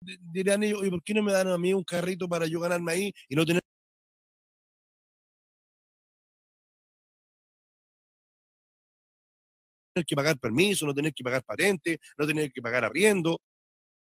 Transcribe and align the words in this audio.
dirán 0.00 0.62
ellos, 0.62 0.84
¿y 0.84 0.90
por 0.90 1.02
qué 1.02 1.14
no 1.14 1.22
me 1.22 1.32
dan 1.32 1.48
a 1.48 1.58
mí 1.58 1.72
un 1.72 1.84
carrito 1.84 2.28
para 2.28 2.46
yo 2.46 2.60
ganarme 2.60 2.92
ahí 2.92 3.14
y 3.28 3.36
no 3.36 3.44
tener 3.44 3.62
que 10.06 10.16
pagar 10.16 10.38
permiso, 10.38 10.86
no 10.86 10.94
tener 10.94 11.14
que 11.14 11.24
pagar 11.24 11.42
patente, 11.42 11.98
no 12.18 12.26
tener 12.26 12.52
que 12.52 12.60
pagar 12.60 12.84
arriendo. 12.84 13.40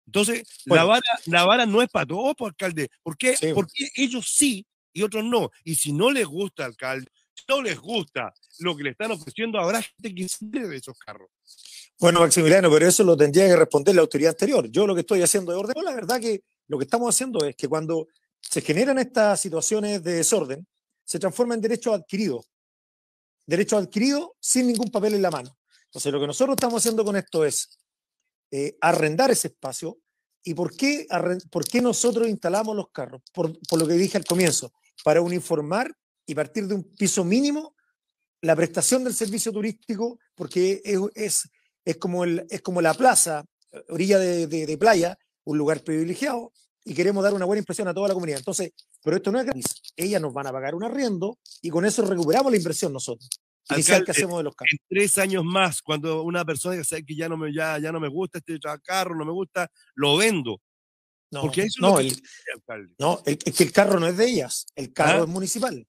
Entonces, 0.05 0.43
la, 0.65 0.83
vara, 0.83 1.01
la 1.25 1.45
vara 1.45 1.65
no 1.65 1.81
es 1.81 1.89
para 1.89 2.05
todos, 2.05 2.35
pues, 2.37 2.49
alcalde. 2.49 2.89
¿Por 3.01 3.17
qué? 3.17 3.35
Porque 3.53 3.89
ellos 3.95 4.27
sí 4.27 4.65
y 4.93 5.01
otros 5.01 5.23
no. 5.23 5.49
Y 5.63 5.75
si 5.75 5.93
no 5.93 6.11
les 6.11 6.25
gusta, 6.25 6.65
alcalde, 6.65 7.09
si 7.33 7.43
no 7.47 7.61
les 7.61 7.79
gusta 7.79 8.33
lo 8.59 8.75
que 8.75 8.83
le 8.83 8.89
están 8.91 9.11
ofreciendo, 9.11 9.59
habrá 9.59 9.81
gente 9.81 10.13
que 10.13 10.29
se 10.29 10.45
de 10.45 10.75
esos 10.75 10.97
carros. 10.99 11.29
Bueno, 11.99 12.19
Maximiliano, 12.19 12.69
pero 12.71 12.87
eso 12.87 13.03
lo 13.03 13.15
tendría 13.15 13.47
que 13.47 13.55
responder 13.55 13.95
la 13.95 14.01
autoridad 14.01 14.31
anterior. 14.31 14.67
Yo 14.69 14.85
lo 14.85 14.93
que 14.93 15.01
estoy 15.01 15.21
haciendo 15.21 15.51
de 15.51 15.57
orden, 15.57 15.83
la 15.83 15.93
verdad 15.93 16.19
que 16.19 16.43
lo 16.67 16.77
que 16.77 16.85
estamos 16.85 17.13
haciendo 17.13 17.45
es 17.45 17.55
que 17.55 17.67
cuando 17.67 18.07
se 18.41 18.61
generan 18.61 18.99
estas 18.99 19.39
situaciones 19.39 20.03
de 20.03 20.13
desorden, 20.13 20.67
se 21.05 21.19
transforma 21.19 21.53
en 21.53 21.61
derecho 21.61 21.93
adquirido. 21.93 22.43
Derecho 23.45 23.77
adquirido 23.77 24.35
sin 24.39 24.67
ningún 24.67 24.89
papel 24.89 25.15
en 25.15 25.21
la 25.21 25.31
mano. 25.31 25.57
Entonces, 25.85 26.11
lo 26.11 26.19
que 26.19 26.27
nosotros 26.27 26.55
estamos 26.55 26.81
haciendo 26.81 27.05
con 27.05 27.15
esto 27.15 27.45
es 27.45 27.77
eh, 28.51 28.77
arrendar 28.81 29.31
ese 29.31 29.47
espacio. 29.49 29.99
¿Y 30.43 30.53
por 30.53 30.75
qué, 30.75 31.07
nosotros 31.81 32.27
instalamos 32.27 32.75
los 32.75 32.89
carros? 32.91 33.21
Por, 33.33 33.51
lo 33.77 33.87
que 33.87 33.93
dije 33.93 34.17
al 34.17 34.25
comienzo, 34.25 34.73
para 35.03 35.21
uniformar 35.21 35.95
y 36.25 36.35
partir 36.35 36.67
de 36.67 36.75
un 36.75 36.83
piso 36.83 37.23
mínimo 37.23 37.75
la 38.41 38.55
prestación 38.55 39.03
del 39.05 39.13
servicio 39.13 39.53
turístico, 39.53 40.19
porque 40.35 40.81
es, 41.15 41.49
es 41.85 41.97
como, 41.97 42.23
el, 42.23 42.45
es 42.49 42.61
como 42.61 42.81
la 42.81 42.93
plaza, 42.93 43.45
orilla 43.89 44.19
de, 44.19 44.47
de, 44.47 44.65
de, 44.65 44.77
playa, 44.77 45.17
un 45.43 45.57
lugar 45.57 45.81
privilegiado, 45.81 46.51
y 46.85 46.93
queremos 46.93 47.23
dar 47.23 47.33
una 47.33 47.45
buena 47.45 47.59
impresión 47.59 47.87
a 47.87 47.93
toda 47.93 48.09
la 48.09 48.13
comunidad. 48.13 48.39
Entonces, 48.39 48.71
pero 49.01 49.17
esto 49.17 49.31
no 49.31 49.39
es 49.39 49.45
gratis. 49.45 49.65
Ellas 49.95 50.21
nos 50.21 50.33
van 50.33 50.47
a 50.47 50.51
pagar 50.51 50.75
un 50.75 50.83
arriendo 50.83 51.37
y 51.61 51.69
con 51.69 51.85
eso 51.85 52.05
recuperamos 52.05 52.51
la 52.51 52.57
inversión 52.57 52.91
nosotros. 52.91 53.29
Alcalde, 53.69 54.05
que 54.05 54.11
hacemos 54.11 54.37
de 54.37 54.43
los 54.43 54.55
carros. 54.55 54.73
En 54.73 54.79
tres 54.89 55.17
años 55.17 55.43
más, 55.45 55.81
cuando 55.81 56.23
una 56.23 56.43
persona 56.43 56.83
sabe 56.83 57.05
que 57.05 57.15
ya 57.15 57.29
no 57.29 57.37
me, 57.37 57.53
ya, 57.53 57.79
ya 57.79 57.91
no 57.91 57.99
me 57.99 58.09
gusta 58.09 58.39
este 58.39 58.59
carro, 58.83 59.15
no 59.15 59.23
me 59.23 59.31
gusta, 59.31 59.69
lo 59.95 60.17
vendo. 60.17 60.61
No, 61.31 61.41
Porque 61.41 61.63
eso 61.63 61.81
no, 61.81 61.99
es 61.99 62.13
el, 62.13 62.23
alcalde. 62.53 62.93
no 62.99 63.21
es 63.25 63.37
que 63.37 63.63
el 63.63 63.71
carro 63.71 63.99
no 63.99 64.07
es 64.07 64.17
de 64.17 64.25
ellas, 64.29 64.67
el 64.75 64.93
carro 64.93 65.21
¿Ah? 65.21 65.23
es 65.23 65.29
municipal. 65.29 65.87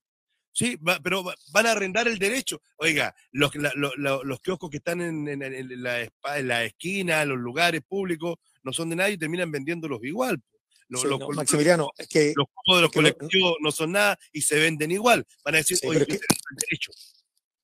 Sí, 0.55 0.77
va, 0.77 1.00
pero 1.02 1.24
van 1.52 1.66
a 1.66 1.72
arrendar 1.72 2.06
el 2.06 2.16
derecho. 2.16 2.62
Oiga, 2.77 3.12
los, 3.33 3.52
la, 3.56 3.72
los, 3.74 3.92
los 3.97 4.41
kioscos 4.41 4.70
que 4.70 4.77
están 4.77 5.00
en, 5.00 5.27
en, 5.27 5.42
en, 5.42 5.83
la, 5.83 6.02
en 6.02 6.48
la 6.48 6.64
esquina, 6.64 7.24
los 7.24 7.38
lugares 7.38 7.83
públicos, 7.83 8.36
no 8.62 8.72
son 8.72 8.88
de 8.88 8.97
nadie 8.97 9.14
y 9.14 9.19
terminan 9.19 9.50
vendiéndolos 9.50 9.98
igual. 10.05 10.41
Los, 10.86 11.02
sí, 11.02 11.08
los, 11.08 11.19
no, 11.19 11.28
Maximiliano, 11.30 11.91
es 11.98 12.06
que, 12.06 12.32
los 12.36 12.47
cupos 12.55 12.77
de 12.77 12.82
los 12.82 12.92
colectivos 12.92 13.56
no 13.60 13.72
son 13.72 13.92
nada 13.92 14.16
y 14.32 14.42
se 14.42 14.60
venden 14.60 14.92
igual. 14.92 15.27
Van 15.44 15.56
a 15.56 15.58
decir, 15.58 15.77
sí, 15.77 15.88
oye, 15.88 15.98
yo 15.98 16.06
que, 16.06 16.12
el 16.12 16.20
derecho. 16.56 16.92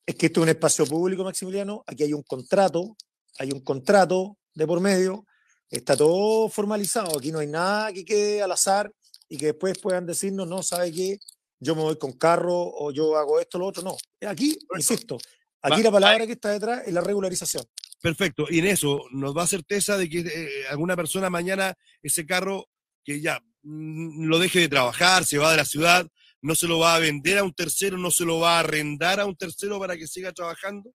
Es 0.04 0.16
que 0.16 0.26
esto 0.26 0.40
es 0.40 0.42
un 0.42 0.48
espacio 0.48 0.84
público, 0.84 1.22
Maximiliano. 1.22 1.84
Aquí 1.86 2.02
hay 2.02 2.12
un 2.12 2.24
contrato, 2.24 2.96
hay 3.38 3.52
un 3.52 3.60
contrato 3.60 4.36
de 4.52 4.66
por 4.66 4.80
medio. 4.80 5.26
Está 5.70 5.96
todo 5.96 6.48
formalizado. 6.48 7.16
Aquí 7.16 7.30
no 7.30 7.38
hay 7.38 7.46
nada 7.46 7.92
que 7.92 8.04
quede 8.04 8.42
al 8.42 8.50
azar 8.50 8.92
y 9.28 9.36
que 9.36 9.46
después 9.46 9.78
puedan 9.78 10.06
decirnos, 10.06 10.48
no, 10.48 10.60
¿sabe 10.64 10.90
qué? 10.90 11.18
Yo 11.60 11.76
me 11.76 11.82
voy 11.82 11.98
con 11.98 12.12
carro 12.12 12.54
o 12.54 12.90
yo 12.90 13.16
hago 13.16 13.38
esto, 13.38 13.58
lo 13.58 13.66
otro. 13.66 13.82
No. 13.82 13.96
Aquí, 14.26 14.58
insisto, 14.76 15.18
aquí 15.60 15.82
la 15.82 15.90
palabra 15.90 16.26
que 16.26 16.32
está 16.32 16.50
detrás 16.50 16.82
es 16.86 16.92
la 16.92 17.02
regularización. 17.02 17.64
Perfecto. 18.00 18.46
Y 18.48 18.60
en 18.60 18.66
eso 18.66 19.04
nos 19.12 19.34
da 19.34 19.46
certeza 19.46 19.98
de 19.98 20.08
que 20.08 20.20
eh, 20.20 20.66
alguna 20.70 20.96
persona 20.96 21.28
mañana 21.28 21.74
ese 22.02 22.24
carro 22.24 22.68
que 23.04 23.20
ya 23.20 23.42
mm, 23.62 24.24
lo 24.24 24.38
deje 24.38 24.60
de 24.60 24.68
trabajar, 24.68 25.26
se 25.26 25.36
va 25.36 25.50
de 25.50 25.58
la 25.58 25.66
ciudad, 25.66 26.06
no 26.42 26.54
se 26.54 26.66
lo 26.66 26.78
va 26.78 26.94
a 26.94 26.98
vender 26.98 27.38
a 27.38 27.44
un 27.44 27.52
tercero, 27.52 27.98
no 27.98 28.10
se 28.10 28.24
lo 28.24 28.38
va 28.38 28.56
a 28.56 28.60
arrendar 28.60 29.20
a 29.20 29.26
un 29.26 29.36
tercero 29.36 29.78
para 29.78 29.96
que 29.96 30.06
siga 30.06 30.32
trabajando? 30.32 30.94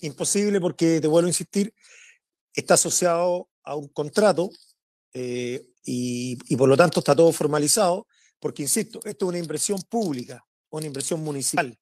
Imposible 0.00 0.60
porque, 0.60 1.00
te 1.00 1.06
vuelvo 1.06 1.26
a 1.26 1.30
insistir, 1.30 1.72
está 2.52 2.74
asociado 2.74 3.48
a 3.62 3.76
un 3.76 3.88
contrato 3.88 4.50
eh, 5.12 5.64
y, 5.84 6.38
y, 6.52 6.56
por 6.56 6.68
lo 6.68 6.76
tanto 6.76 7.00
está 7.00 7.14
todo 7.14 7.32
formalizado, 7.32 8.06
porque, 8.40 8.62
insisto, 8.62 9.00
esto 9.04 9.26
es 9.26 9.28
una 9.28 9.38
inversión 9.38 9.80
pública, 9.88 10.44
una 10.70 10.86
inversión 10.86 11.22
municipal 11.22 11.78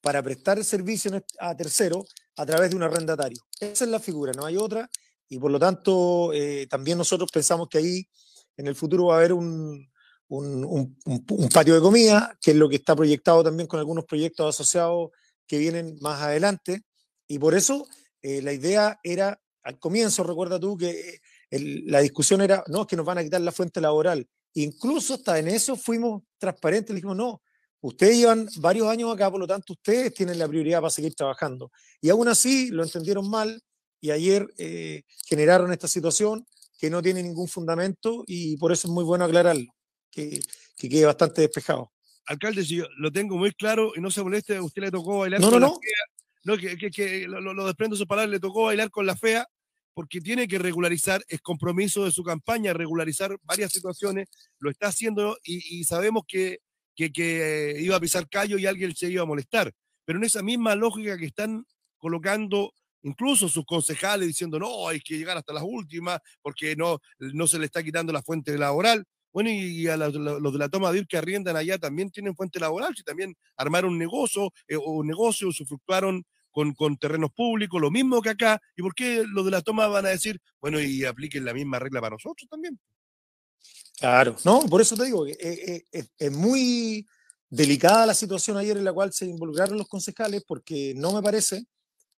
para 0.00 0.22
prestar 0.22 0.58
el 0.58 0.64
servicio 0.64 1.10
a 1.38 1.56
tercero 1.56 2.04
a 2.36 2.46
través 2.46 2.70
de 2.70 2.76
un 2.76 2.82
arrendatario. 2.82 3.40
Esa 3.58 3.84
es 3.84 3.90
la 3.90 4.00
figura, 4.00 4.32
no 4.32 4.44
hay 4.44 4.56
otra, 4.56 4.88
y 5.28 5.38
por 5.38 5.50
lo 5.50 5.58
tanto 5.58 6.32
eh, 6.32 6.66
también 6.68 6.98
nosotros 6.98 7.30
pensamos 7.32 7.68
que 7.68 7.78
ahí 7.78 8.08
en 8.56 8.66
el 8.66 8.74
futuro 8.74 9.06
va 9.06 9.14
a 9.14 9.18
haber 9.18 9.32
un, 9.32 9.88
un, 10.28 11.48
patio 11.52 11.74
de 11.74 11.80
comida, 11.80 12.36
que 12.40 12.52
es 12.52 12.56
lo 12.56 12.68
que 12.68 12.76
está 12.76 12.96
proyectado 12.96 13.44
también 13.44 13.66
con 13.66 13.78
algunos 13.78 14.04
proyectos 14.04 14.54
asociados 14.54 15.10
que 15.46 15.58
vienen 15.58 15.96
más 16.00 16.20
adelante. 16.22 16.82
Y 17.26 17.38
por 17.38 17.54
eso 17.54 17.86
eh, 18.22 18.40
la 18.42 18.52
idea 18.52 18.98
era, 19.02 19.40
al 19.62 19.78
comienzo, 19.78 20.24
recuerda 20.24 20.58
tú 20.58 20.76
que 20.76 21.20
eh, 21.50 21.82
la 21.86 22.00
discusión 22.00 22.40
era, 22.40 22.64
no, 22.68 22.82
es 22.82 22.86
que 22.86 22.96
nos 22.96 23.06
van 23.06 23.18
a 23.18 23.24
quitar 23.24 23.40
la 23.40 23.52
fuente 23.52 23.80
laboral. 23.80 24.26
Incluso 24.54 25.14
hasta 25.14 25.38
en 25.38 25.48
eso 25.48 25.76
fuimos 25.76 26.22
transparentes, 26.38 26.90
le 26.90 26.96
dijimos, 26.96 27.16
no, 27.16 27.42
ustedes 27.80 28.18
llevan 28.18 28.48
varios 28.58 28.88
años 28.88 29.12
acá, 29.12 29.30
por 29.30 29.40
lo 29.40 29.46
tanto 29.46 29.72
ustedes 29.72 30.12
tienen 30.14 30.38
la 30.38 30.48
prioridad 30.48 30.80
para 30.80 30.90
seguir 30.90 31.14
trabajando. 31.14 31.70
Y 32.00 32.10
aún 32.10 32.28
así 32.28 32.70
lo 32.70 32.82
entendieron 32.82 33.28
mal 33.28 33.62
y 34.00 34.10
ayer 34.10 34.46
eh, 34.58 35.02
generaron 35.26 35.72
esta 35.72 35.88
situación 35.88 36.46
que 36.78 36.90
no 36.90 37.00
tiene 37.00 37.22
ningún 37.22 37.48
fundamento 37.48 38.24
y 38.26 38.56
por 38.56 38.72
eso 38.72 38.88
es 38.88 38.92
muy 38.92 39.04
bueno 39.04 39.24
aclararlo 39.24 39.72
que, 40.10 40.40
que 40.76 40.88
quede 40.88 41.06
bastante 41.06 41.42
despejado. 41.42 41.92
Alcalde, 42.26 42.64
si 42.64 42.76
yo 42.76 42.84
lo 42.98 43.10
tengo 43.10 43.36
muy 43.36 43.52
claro 43.52 43.92
y 43.96 44.00
no 44.00 44.10
se 44.10 44.22
moleste, 44.22 44.60
usted 44.60 44.82
le 44.82 44.90
tocó 44.90 45.20
bailar 45.20 45.40
no, 45.40 45.50
con 45.50 45.60
no, 45.60 45.66
la 45.66 45.72
no. 45.72 45.80
fea. 45.80 46.22
No, 46.44 46.56
que, 46.56 46.76
que, 46.76 46.90
que 46.90 47.28
lo, 47.28 47.40
lo, 47.40 47.66
desprendo 47.66 47.96
su 47.96 48.06
palabra, 48.06 48.30
le 48.30 48.40
tocó 48.40 48.64
bailar 48.64 48.90
con 48.90 49.06
la 49.06 49.16
fea 49.16 49.46
porque 49.94 50.20
tiene 50.20 50.48
que 50.48 50.58
regularizar, 50.58 51.22
es 51.28 51.40
compromiso 51.40 52.04
de 52.04 52.10
su 52.10 52.22
campaña, 52.22 52.72
regularizar 52.72 53.36
varias 53.42 53.72
situaciones, 53.72 54.28
lo 54.58 54.70
está 54.70 54.88
haciendo 54.88 55.36
y, 55.44 55.84
sabemos 55.84 56.24
que, 56.26 56.58
que, 56.94 57.76
iba 57.80 57.96
a 57.96 58.00
pisar 58.00 58.28
callo 58.28 58.58
y 58.58 58.66
alguien 58.66 58.94
se 58.94 59.10
iba 59.10 59.22
a 59.22 59.26
molestar. 59.26 59.72
Pero 60.04 60.18
en 60.18 60.24
esa 60.24 60.42
misma 60.42 60.74
lógica 60.74 61.16
que 61.18 61.26
están 61.26 61.64
colocando 61.98 62.72
incluso 63.02 63.48
sus 63.48 63.64
concejales 63.64 64.28
diciendo, 64.28 64.58
no, 64.58 64.88
hay 64.88 65.00
que 65.00 65.18
llegar 65.18 65.36
hasta 65.36 65.52
las 65.52 65.64
últimas 65.64 66.20
porque 66.40 66.76
no, 66.76 66.98
no 67.18 67.46
se 67.46 67.58
le 67.58 67.66
está 67.66 67.82
quitando 67.82 68.12
la 68.12 68.22
fuente 68.22 68.56
laboral. 68.56 69.04
Bueno, 69.32 69.50
y, 69.50 69.88
a 69.88 69.96
los 69.96 70.52
de 70.52 70.58
la 70.58 70.68
toma 70.68 70.92
de 70.92 70.98
ir 70.98 71.06
que 71.06 71.16
arriendan 71.16 71.56
allá 71.56 71.78
también 71.78 72.10
tienen 72.10 72.36
fuente 72.36 72.60
laboral, 72.60 72.94
si 72.94 73.02
también 73.02 73.34
armaron 73.56 73.92
un 73.92 73.98
negocio, 73.98 74.52
eh, 74.68 74.76
o 74.76 74.90
un 74.90 75.06
negocio, 75.06 75.48
usufructuaron 75.48 76.24
con, 76.52 76.72
con, 76.74 76.96
terrenos 76.96 77.32
públicos, 77.32 77.80
lo 77.80 77.90
mismo 77.90 78.22
que 78.22 78.30
acá. 78.30 78.60
¿Y 78.76 78.82
por 78.82 78.94
qué 78.94 79.24
los 79.26 79.44
de 79.44 79.50
la 79.50 79.62
toma 79.62 79.88
van 79.88 80.06
a 80.06 80.10
decir, 80.10 80.40
bueno, 80.60 80.80
y 80.80 81.04
apliquen 81.04 81.44
la 81.44 81.54
misma 81.54 81.78
regla 81.78 82.00
para 82.00 82.14
nosotros 82.14 82.48
también? 82.48 82.78
Claro, 83.98 84.36
no, 84.44 84.60
por 84.66 84.80
eso 84.80 84.96
te 84.96 85.04
digo, 85.04 85.26
es, 85.26 85.36
es, 85.38 85.84
es, 85.90 86.10
es 86.18 86.32
muy 86.32 87.06
delicada 87.52 88.06
la 88.06 88.14
situación 88.14 88.56
ayer 88.56 88.78
en 88.78 88.84
la 88.84 88.94
cual 88.94 89.12
se 89.12 89.26
involucraron 89.26 89.76
los 89.76 89.86
concejales, 89.86 90.42
porque 90.46 90.94
no 90.96 91.12
me 91.12 91.22
parece, 91.22 91.66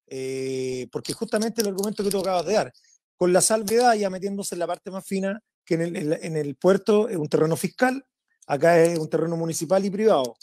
eh, 0.06 0.87
porque 0.93 1.12
justamente 1.12 1.61
el 1.61 1.69
argumento 1.69 2.05
que 2.05 2.11
tú 2.11 2.21
acabas 2.21 2.47
de 2.47 2.53
dar, 2.55 2.73
con 3.17 3.33
la 3.33 3.41
salvedad, 3.41 3.94
ya 3.94 4.11
metiéndose 4.11 4.55
en 4.55 4.61
la 4.61 4.69
parte 4.69 4.93
más 4.93 5.05
fina, 5.05 5.41
que 5.65 5.75
en 5.75 5.97
el, 5.97 6.12
en 6.23 6.37
el, 6.37 6.55
puerto 6.55 7.09
es 7.09 7.17
un 7.17 7.28
terreno 7.28 7.56
fiscal, 7.56 8.05
acá 8.47 8.81
es 8.81 8.97
un 8.97 9.11
terreno 9.11 9.37
municipal 9.37 9.84
y 9.84 9.91
privado, 9.91 10.37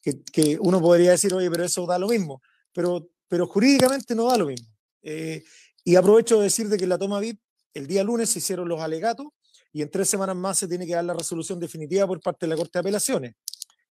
que, 0.00 0.22
que, 0.22 0.56
uno 0.60 0.80
podría 0.80 1.10
decir, 1.10 1.34
oye, 1.34 1.50
pero 1.50 1.64
eso 1.64 1.84
da 1.84 1.98
lo 1.98 2.06
mismo, 2.06 2.40
pero, 2.72 3.08
pero 3.28 3.46
jurídicamente 3.46 4.14
no 4.14 4.28
da 4.30 4.38
lo 4.38 4.46
mismo. 4.46 4.68
Eh, 5.02 5.42
y 5.84 5.96
aprovecho 5.96 6.38
de 6.38 6.44
decir 6.44 6.68
de 6.68 6.76
que 6.76 6.86
la 6.86 6.98
toma 6.98 7.20
VIP, 7.20 7.40
el 7.74 7.86
día 7.86 8.02
lunes 8.02 8.30
se 8.30 8.38
hicieron 8.38 8.68
los 8.68 8.80
alegatos 8.80 9.26
y 9.72 9.82
en 9.82 9.90
tres 9.90 10.08
semanas 10.08 10.34
más 10.34 10.58
se 10.58 10.68
tiene 10.68 10.86
que 10.86 10.94
dar 10.94 11.04
la 11.04 11.14
resolución 11.14 11.60
definitiva 11.60 12.06
por 12.06 12.20
parte 12.20 12.46
de 12.46 12.50
la 12.50 12.56
Corte 12.56 12.72
de 12.74 12.80
Apelaciones. 12.80 13.34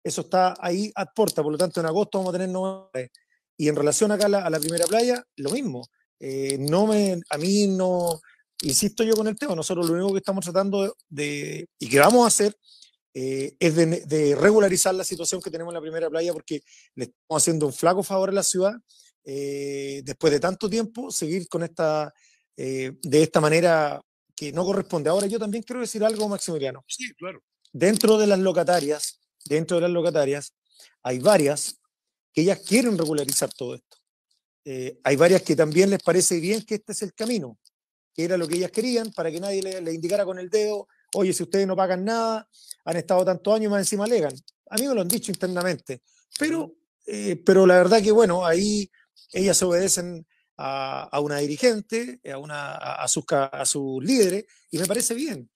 Eso 0.03 0.21
está 0.21 0.55
ahí 0.59 0.91
a 0.95 1.05
puerta, 1.05 1.41
por 1.41 1.51
lo 1.51 1.57
tanto 1.57 1.79
en 1.79 1.85
agosto 1.85 2.17
vamos 2.17 2.33
a 2.33 2.37
tener 2.37 2.49
novedades. 2.49 3.11
Y 3.57 3.67
en 3.69 3.75
relación 3.75 4.11
acá 4.11 4.25
a 4.25 4.29
la, 4.29 4.39
a 4.39 4.49
la 4.49 4.59
primera 4.59 4.85
playa, 4.85 5.23
lo 5.37 5.51
mismo. 5.51 5.87
Eh, 6.19 6.57
no 6.59 6.87
me, 6.87 7.19
a 7.29 7.37
mí 7.37 7.67
no, 7.67 8.19
insisto 8.61 9.03
yo 9.03 9.15
con 9.15 9.27
el 9.27 9.37
tema, 9.37 9.55
nosotros 9.55 9.87
lo 9.87 9.93
único 9.93 10.13
que 10.13 10.19
estamos 10.19 10.43
tratando 10.43 10.95
de, 11.09 11.67
y 11.79 11.89
que 11.89 11.99
vamos 11.99 12.23
a 12.23 12.27
hacer 12.27 12.55
eh, 13.13 13.55
es 13.59 13.75
de, 13.75 13.85
de, 13.85 14.35
regularizar 14.35 14.93
la 14.95 15.03
situación 15.03 15.41
que 15.41 15.51
tenemos 15.51 15.71
en 15.71 15.75
la 15.75 15.81
primera 15.81 16.09
playa 16.09 16.33
porque 16.33 16.61
le 16.95 17.05
estamos 17.05 17.43
haciendo 17.43 17.65
un 17.67 17.73
flaco 17.73 18.03
favor 18.03 18.29
a 18.29 18.33
la 18.33 18.43
ciudad. 18.43 18.73
Eh, 19.25 20.01
después 20.03 20.31
de 20.31 20.39
tanto 20.39 20.69
tiempo, 20.69 21.11
seguir 21.11 21.47
con 21.47 21.63
esta, 21.63 22.13
eh, 22.55 22.93
de 23.01 23.23
esta 23.23 23.41
manera 23.41 24.01
que 24.35 24.51
no 24.51 24.63
corresponde. 24.63 25.09
Ahora 25.09 25.27
yo 25.27 25.39
también 25.39 25.63
quiero 25.63 25.81
decir 25.81 26.03
algo, 26.03 26.29
Maximiliano. 26.29 26.83
Sí, 26.87 27.11
claro. 27.15 27.41
Dentro 27.73 28.17
de 28.17 28.27
las 28.27 28.39
locatarias, 28.39 29.19
dentro 29.45 29.77
de 29.77 29.81
las 29.81 29.91
locatarias, 29.91 30.53
hay 31.03 31.19
varias 31.19 31.79
que 32.31 32.41
ellas 32.41 32.59
quieren 32.59 32.97
regularizar 32.97 33.51
todo 33.51 33.75
esto. 33.75 33.97
Eh, 34.63 34.99
hay 35.03 35.15
varias 35.15 35.41
que 35.41 35.55
también 35.55 35.89
les 35.89 36.01
parece 36.01 36.39
bien 36.39 36.63
que 36.63 36.75
este 36.75 36.91
es 36.91 37.01
el 37.01 37.13
camino 37.13 37.57
que 38.15 38.23
era 38.23 38.37
lo 38.37 38.47
que 38.47 38.55
ellas 38.55 38.71
querían, 38.71 39.11
para 39.11 39.29
que 39.29 39.41
nadie 39.41 39.61
le, 39.61 39.81
le 39.81 39.93
indicara 39.93 40.23
con 40.23 40.39
el 40.39 40.49
dedo, 40.49 40.87
oye, 41.13 41.33
si 41.33 41.43
ustedes 41.43 41.67
no 41.67 41.75
pagan 41.75 42.05
nada, 42.05 42.47
han 42.85 42.95
estado 42.95 43.25
tantos 43.25 43.53
años 43.53 43.69
más 43.69 43.81
encima 43.81 44.05
alegan. 44.05 44.33
A 44.69 44.77
mí 44.77 44.87
me 44.87 44.95
lo 44.95 45.01
han 45.01 45.07
dicho 45.07 45.31
internamente, 45.31 46.01
pero, 46.39 46.73
eh, 47.05 47.35
pero 47.45 47.65
la 47.65 47.75
verdad 47.75 48.01
que 48.01 48.11
bueno, 48.11 48.45
ahí 48.45 48.89
ellas 49.31 49.61
obedecen 49.63 50.25
a, 50.57 51.19
una 51.21 51.37
dirigente, 51.37 52.19
a, 52.31 52.37
una, 52.37 52.73
a, 52.73 53.07
sus, 53.07 53.25
a 53.29 53.65
sus 53.65 54.03
líderes, 54.03 54.45
y 54.71 54.77
me 54.77 54.85
parece 54.85 55.13
bien, 55.13 55.49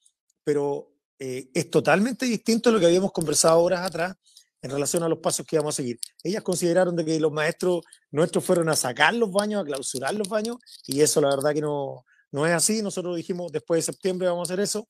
pero 0.44 0.92
eh, 1.18 1.50
es 1.54 1.70
totalmente 1.70 2.26
distinto 2.26 2.70
a 2.70 2.74
lo 2.74 2.80
que 2.80 2.86
habíamos 2.86 3.12
conversado 3.12 3.60
horas 3.62 3.86
atrás 3.86 4.16
en 4.62 4.72
relación 4.72 5.04
a 5.04 5.10
los 5.10 5.20
pasos 5.20 5.46
que 5.46 5.56
íbamos 5.56 5.76
a 5.76 5.78
seguir. 5.78 6.00
Ellas 6.24 6.44
consideraron 6.44 6.96
de 6.96 7.06
que 7.06 7.20
los 7.20 7.32
maestros 7.32 7.84
nuestros 8.12 8.44
fueron 8.44 8.70
a 8.70 8.76
sacar 8.76 9.14
los 9.14 9.32
baños, 9.32 9.62
a 9.62 9.66
clausurar 9.66 10.14
los 10.14 10.28
baños, 10.28 10.58
y 10.86 11.02
eso 11.02 11.22
la 11.22 11.30
verdad 11.30 11.54
que 11.54 11.62
no, 11.62 12.06
no 12.32 12.46
es 12.46 12.54
así. 12.54 12.82
Nosotros 12.82 13.16
dijimos, 13.16 13.52
después 13.52 13.80
de 13.80 13.94
septiembre 13.94 14.28
vamos 14.28 14.50
a 14.50 14.54
hacer 14.54 14.64
eso, 14.64 14.88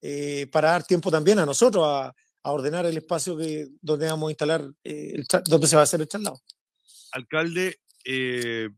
eh, 0.00 0.46
para 0.50 0.70
dar 0.70 0.84
tiempo 0.84 1.10
también 1.10 1.38
a 1.38 1.46
nosotros 1.46 1.84
a, 1.86 2.14
ordenar 2.42 2.86
el 2.86 2.96
espacio 2.96 3.36
que, 3.36 3.68
donde 3.82 4.06
vamos 4.06 4.28
a 4.28 4.32
instalar, 4.32 4.64
eh, 4.82 5.22
donde 5.44 5.66
se 5.66 5.76
va 5.76 5.82
a 5.82 5.84
hacer 5.84 6.00
el 6.00 6.08
traslado. 6.08 6.40
Alcalde, 7.12 7.80
eh, 8.04 8.68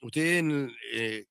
usted, 0.00 0.44
eh, 0.92 1.26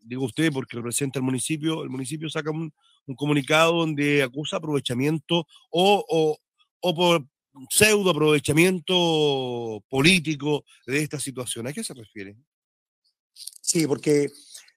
digo 0.00 0.24
usted 0.24 0.52
porque 0.52 0.76
representa 0.76 1.18
el 1.18 1.24
municipio, 1.24 1.82
el 1.82 1.90
municipio 1.90 2.28
saca 2.28 2.50
un, 2.50 2.72
un 3.06 3.14
comunicado 3.14 3.72
donde 3.72 4.22
acusa 4.22 4.56
aprovechamiento 4.56 5.46
o, 5.70 6.38
o, 6.80 6.94
por 6.94 7.26
pseudo 7.70 8.10
aprovechamiento 8.10 9.82
político 9.88 10.64
de 10.86 11.02
esta 11.02 11.18
situación. 11.18 11.66
¿A 11.66 11.72
qué 11.72 11.82
se 11.82 11.94
refiere? 11.94 12.36
Sí, 13.32 13.86
porque 13.86 14.30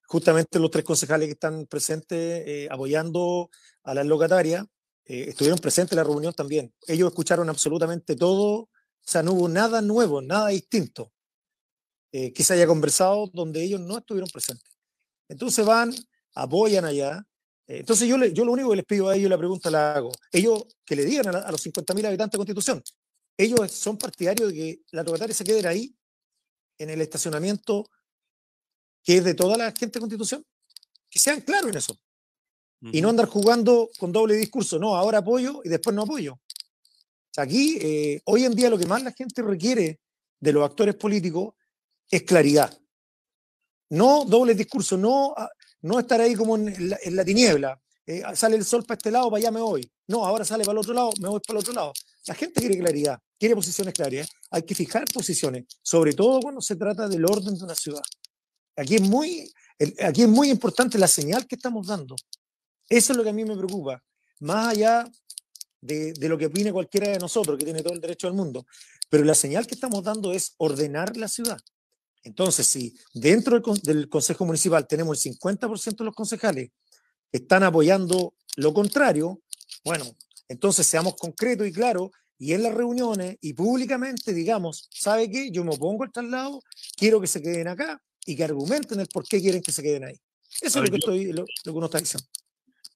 justamente 0.08 0.60
los 0.60 0.72
tres 0.72 0.86
concejales 0.86 1.28
que 1.28 1.34
están 1.34 1.68
presentes 1.68 2.44
eh, 2.48 2.68
apoyando 2.72 3.50
a 3.84 3.94
las 3.94 4.06
locatarias 4.06 4.66
eh, 5.06 5.26
estuvieron 5.30 5.60
presentes 5.60 5.94
en 5.94 5.98
la 5.98 6.04
reunión 6.04 6.34
también. 6.34 6.74
Ellos 6.88 7.10
escucharon 7.10 7.50
absolutamente 7.50 8.16
todo, 8.16 8.52
o 8.54 8.70
sea, 9.06 9.24
no 9.24 9.34
hubo 9.34 9.50
nada 9.50 9.82
nuevo, 9.82 10.22
nada 10.22 10.50
distinto 10.50 11.12
eh, 12.12 12.34
que 12.34 12.44
se 12.44 12.54
haya 12.54 12.68
conversado 12.68 13.28
donde 13.34 13.64
ellos 13.64 13.80
no 13.80 13.98
estuvieron 13.98 14.30
presentes. 14.30 14.70
Entonces 15.30 15.66
van, 15.66 15.94
apoyan 16.36 16.86
allá. 16.86 17.26
entonces 17.68 18.08
yo, 18.08 18.18
yo 18.26 18.46
lo 18.46 18.52
único 18.52 18.70
que 18.72 18.78
les 18.78 18.86
pido 18.86 19.10
a 19.10 19.16
ellos, 19.16 19.30
la 19.30 19.38
pregunta 19.38 19.70
la 19.70 19.94
hago, 19.94 20.12
ellos 20.32 20.66
que 20.86 20.96
le 20.96 21.06
digan 21.06 21.36
a, 21.36 21.40
a 21.40 21.52
los 21.52 21.66
50.000 21.66 22.06
habitantes 22.06 22.32
de 22.34 22.38
Constitución, 22.38 22.84
ellos 23.38 23.72
son 23.72 23.98
partidarios 23.98 24.50
de 24.50 24.56
que 24.56 24.82
la 24.92 25.04
locataria 25.04 25.34
se 25.34 25.44
queden 25.44 25.66
ahí, 25.66 25.96
en 26.78 26.90
el 26.90 27.02
estacionamiento 27.02 27.90
que 29.04 29.18
es 29.18 29.24
de 29.24 29.34
toda 29.34 29.58
la 29.58 29.72
gente 29.72 29.94
de 29.94 30.00
Constitución, 30.00 30.46
que 31.10 31.20
sean 31.20 31.42
claros 31.42 31.70
en 31.70 31.78
eso. 31.78 31.98
Y 32.84 33.00
no 33.00 33.10
andar 33.10 33.28
jugando 33.28 33.92
con 34.00 34.12
doble 34.12 34.36
discurso, 34.36 34.80
no, 34.80 34.96
ahora 34.96 35.20
apoyo 35.20 35.62
y 35.64 35.70
después 35.70 35.96
no 35.96 36.02
apoyo. 36.02 36.40
aquí, 37.38 37.78
eh, 37.80 38.22
hoy 38.26 38.44
en 38.44 38.56
día, 38.56 38.72
lo 38.72 38.78
que 38.78 38.88
más 38.88 39.04
la 39.04 39.12
gente 39.12 39.44
requiere 39.44 40.00
de 40.40 40.52
los 40.52 40.64
actores 40.68 40.96
políticos 40.96 41.54
es 42.12 42.24
claridad. 42.24 42.78
No 43.90 44.26
doble 44.26 44.54
discurso, 44.54 44.98
no, 44.98 45.34
ah, 45.36 45.50
no 45.82 46.00
estar 46.00 46.22
ahí 46.22 46.36
como 46.36 46.56
en 46.58 46.90
la, 47.16 47.26
tiniebla. 47.26 47.82
Eh, 48.06 48.22
sale 48.36 48.58
el 48.58 48.66
sol 48.66 48.84
para 48.84 48.98
este 48.98 49.12
lado, 49.12 49.30
para 49.30 49.40
allá 49.40 49.52
me 49.52 49.62
voy. 49.62 49.90
No, 50.08 50.26
ahora 50.26 50.46
sale 50.46 50.64
para 50.64 50.74
el 50.74 50.80
otro 50.80 50.94
lado, 50.94 51.12
me 51.20 51.30
voy 51.30 51.40
para 51.40 51.60
el 51.60 51.62
otro 51.62 51.74
lado. 51.74 51.94
La 52.28 52.36
gente 52.36 52.60
quiere 52.60 52.78
claridad, 52.78 53.20
quiere 53.40 53.56
posiciones 53.56 53.94
claras. 53.94 54.30
Hay 54.52 54.64
que 54.64 54.76
fijar 54.76 55.06
posiciones, 55.14 55.66
sobre 55.82 56.14
todo 56.14 56.42
cuando 56.42 56.62
se 56.62 56.76
trata 56.76 57.08
del 57.08 57.26
orden 57.26 57.58
de 57.58 57.64
una 57.64 57.76
ciudad. 57.76 58.04
Aquí 58.76 58.96
es 58.96 59.02
muy, 59.02 59.52
aquí 60.04 60.24
es 60.24 60.28
muy 60.28 60.50
importante 60.50 60.98
la 60.98 61.08
señal 61.08 61.48
que 61.48 61.56
estamos 61.56 61.88
dando. 61.88 62.16
Eso 62.90 63.14
es 63.14 63.18
lo 63.18 63.24
que 63.24 63.30
a 63.30 63.34
mí 63.34 63.46
me 63.46 63.56
preocupa, 63.56 64.04
más 64.40 64.68
allá 64.68 65.10
de, 65.82 66.14
lo 66.28 66.38
que 66.38 66.48
opine 66.48 66.72
cualquiera 66.72 67.10
de 67.10 67.20
nosotros, 67.20 67.58
que 67.58 67.66
tiene 67.66 67.82
todo 67.82 67.94
el 67.94 68.02
derecho 68.02 68.28
del 68.28 68.36
mundo. 68.36 68.66
Pero 69.10 69.24
la 69.24 69.36
señal 69.36 69.68
que 69.68 69.76
estamos 69.76 70.04
dando 70.04 70.32
es 70.32 70.54
ordenar 70.58 71.18
la 71.18 71.28
ciudad. 71.28 71.60
Entonces, 72.24 72.68
si 72.68 72.96
dentro 73.14 73.60
del, 73.84 74.10
Consejo 74.10 74.46
Municipal 74.46 74.88
tenemos 74.88 75.26
el 75.26 75.34
50% 75.34 75.98
de 75.98 76.06
los 76.06 76.16
concejales 76.16 76.70
que 77.32 77.38
están 77.38 77.64
apoyando 77.64 78.36
lo 78.58 78.74
contrario, 78.74 79.42
bueno, 79.84 80.06
entonces 80.48 80.86
seamos 80.86 81.16
concretos 81.16 81.68
y 81.68 81.72
claros 81.72 82.12
y 82.38 82.54
en 82.54 82.64
las 82.64 82.74
reuniones 82.74 83.38
y 83.42 83.54
públicamente 83.54 84.34
digamos, 84.34 84.90
¿sabe 84.92 85.30
qué? 85.30 85.52
Yo 85.52 85.64
me 85.64 85.74
opongo 85.74 86.04
al 86.04 86.12
traslado, 86.12 86.62
quiero 86.98 87.22
que 87.22 87.28
se 87.28 87.42
queden 87.42 87.68
acá, 87.68 88.02
y 88.26 88.36
que 88.36 88.44
argumenten 88.44 89.00
el 89.00 89.08
por 89.08 89.28
qué 89.28 89.42
quieren 89.42 89.62
que 89.62 89.72
se 89.72 89.82
queden 89.82 90.06
ahí. 90.06 90.16
Eso 90.62 90.80
es 90.80 90.86
lo 90.86 90.92
que, 90.92 90.98
estoy, 90.98 91.34
lo, 91.34 91.46
que 91.46 91.70
uno 91.70 91.86
está 91.86 92.00
diciendo. 92.00 92.28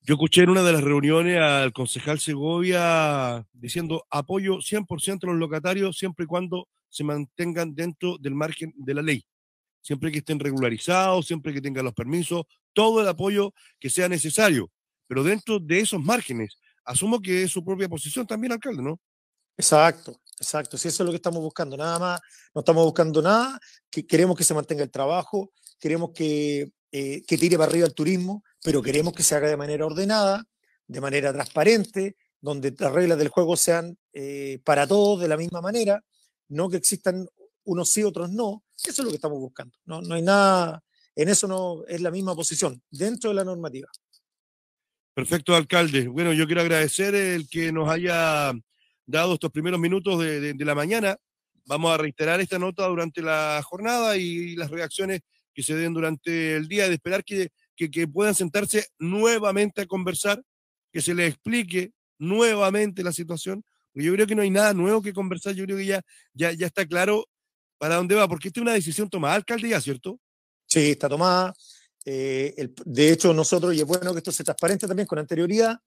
Yo 0.02 0.16
escuché 0.16 0.44
en 0.44 0.50
una 0.50 0.62
de 0.62 0.74
las 0.74 0.84
reuniones 0.84 1.40
al 1.40 1.74
concejal 1.74 2.20
Segovia 2.20 3.46
diciendo 3.54 4.06
apoyo 4.10 4.58
100% 4.58 5.24
a 5.24 5.28
los 5.28 5.38
locatarios 5.38 5.98
siempre 5.98 6.26
y 6.26 6.28
cuando 6.28 6.68
se 6.90 7.04
mantengan 7.04 7.76
dentro 7.76 8.18
del 8.18 8.36
margen 8.36 8.74
de 8.76 8.94
la 8.94 9.02
ley. 9.02 9.26
Siempre 9.82 10.12
que 10.12 10.20
estén 10.20 10.40
regularizados, 10.40 11.28
siempre 11.28 11.54
que 11.54 11.62
tengan 11.62 11.86
los 11.86 11.94
permisos, 11.94 12.46
todo 12.74 13.02
el 13.02 13.08
apoyo 13.08 13.54
que 13.80 13.90
sea 13.90 14.10
necesario. 14.10 14.72
Pero 15.08 15.24
dentro 15.24 15.60
de 15.60 15.80
esos 15.80 16.02
márgenes, 16.02 16.58
asumo 16.84 17.22
que 17.22 17.44
es 17.44 17.52
su 17.52 17.64
propia 17.64 17.88
posición 17.88 18.26
también, 18.26 18.54
alcalde, 18.54 18.82
¿no? 18.82 19.00
Exacto, 19.58 20.20
exacto. 20.40 20.78
Si 20.78 20.88
eso 20.88 21.04
es 21.04 21.06
lo 21.06 21.12
que 21.12 21.18
estamos 21.18 21.42
buscando, 21.42 21.78
nada 21.78 22.00
más, 22.00 22.22
no 22.54 22.62
estamos 22.62 22.84
buscando 22.84 23.22
nada, 23.22 23.60
que 23.90 24.06
queremos 24.06 24.36
que 24.36 24.44
se 24.44 24.54
mantenga 24.54 24.84
el 24.84 24.92
trabajo, 24.92 25.52
queremos 25.80 26.12
que, 26.14 26.72
eh, 26.92 27.24
que 27.26 27.38
tire 27.38 27.58
para 27.58 27.70
arriba 27.70 27.88
el 27.88 27.94
turismo, 27.94 28.44
pero 28.64 28.82
queremos 28.82 29.14
que 29.14 29.24
se 29.24 29.36
haga 29.36 29.48
de 29.48 29.58
manera 29.58 29.86
ordenada, 29.86 30.44
de 30.88 31.02
manera 31.02 31.32
transparente, 31.32 32.16
donde 32.42 32.76
las 32.78 32.92
reglas 32.92 33.18
del 33.18 33.30
juego 33.30 33.56
sean 33.56 33.98
eh, 34.14 34.60
para 34.64 34.86
todos 34.86 35.22
de 35.22 35.28
la 35.28 35.38
misma 35.38 35.62
manera, 35.62 36.04
no 36.50 36.70
que 36.70 36.78
existan 36.78 37.28
unos 37.64 37.90
sí, 37.90 38.04
otros 38.04 38.32
no. 38.32 38.64
Eso 38.78 39.02
es 39.02 39.06
lo 39.06 39.10
que 39.10 39.16
estamos 39.16 39.40
buscando. 39.40 39.78
No, 39.86 40.02
no 40.02 40.16
hay 40.16 40.22
nada, 40.22 40.84
en 41.16 41.30
eso 41.30 41.48
no 41.48 41.86
es 41.88 42.02
la 42.02 42.12
misma 42.12 42.36
posición, 42.36 42.82
dentro 42.90 43.30
de 43.30 43.36
la 43.36 43.44
normativa. 43.44 43.90
Perfecto, 45.14 45.56
alcalde. 45.56 46.10
Bueno, 46.10 46.34
yo 46.34 46.46
quiero 46.46 46.62
agradecer 46.62 47.16
el 47.16 47.48
que 47.48 47.72
nos 47.72 47.90
haya 47.90 48.52
dado 49.06 49.36
estos 49.36 49.52
primeros 49.52 49.80
minutos 49.80 50.20
de, 50.20 50.54
la 50.60 50.76
mañana. 50.76 51.18
Vamos 51.66 51.94
a 51.94 51.98
reiterar 51.98 52.42
esta 52.42 52.60
nota 52.60 52.86
durante 52.88 53.22
la 53.22 53.62
jornada 53.64 54.18
y 54.18 54.58
las 54.58 54.70
reacciones 54.70 55.22
que 55.54 55.64
se 55.64 55.74
den 55.74 55.94
durante 55.94 56.58
el 56.58 56.68
día, 56.68 56.90
de 56.90 56.96
esperar 56.96 57.24
que, 57.24 57.50
que, 57.78 58.08
puedan 58.10 58.36
sentarse 58.36 58.88
nuevamente 59.00 59.82
a 59.82 59.86
conversar, 59.86 60.44
que 60.92 61.02
se 61.02 61.16
les 61.16 61.30
explique 61.30 61.94
nuevamente 62.18 63.02
la 63.02 63.14
situación, 63.14 63.64
yo 64.04 64.14
creo 64.14 64.28
que 64.28 64.36
no 64.36 64.42
hay 64.42 64.50
nada 64.50 64.74
nuevo 64.74 65.02
que 65.02 65.14
conversar, 65.14 65.54
yo 65.54 65.66
creo 65.66 65.78
que 65.78 65.86
ya, 65.86 66.02
ya, 66.34 66.52
ya 66.52 66.68
está 66.68 66.86
claro 66.86 67.26
para 67.78 67.96
dónde 67.96 68.16
va, 68.16 68.28
porque 68.28 68.50
esta 68.50 68.60
es 68.60 68.62
una 68.62 68.74
decisión 68.74 69.10
tomada, 69.10 69.36
alcalde, 69.36 69.70
ya, 69.70 69.82
¿cierto? 69.82 70.20
Sí, 70.66 70.92
está 70.92 71.08
tomada. 71.10 71.54
Eh, 72.06 72.74
de 72.86 73.12
hecho, 73.12 73.34
nosotros, 73.34 73.74
y 73.74 73.80
es 73.80 73.86
bueno 73.86 74.12
que 74.14 74.20
esto 74.20 74.32
sea 74.32 74.44
transparente 74.44 74.88
también 74.88 75.08
con 75.08 75.20
anterioridad, 75.20 75.78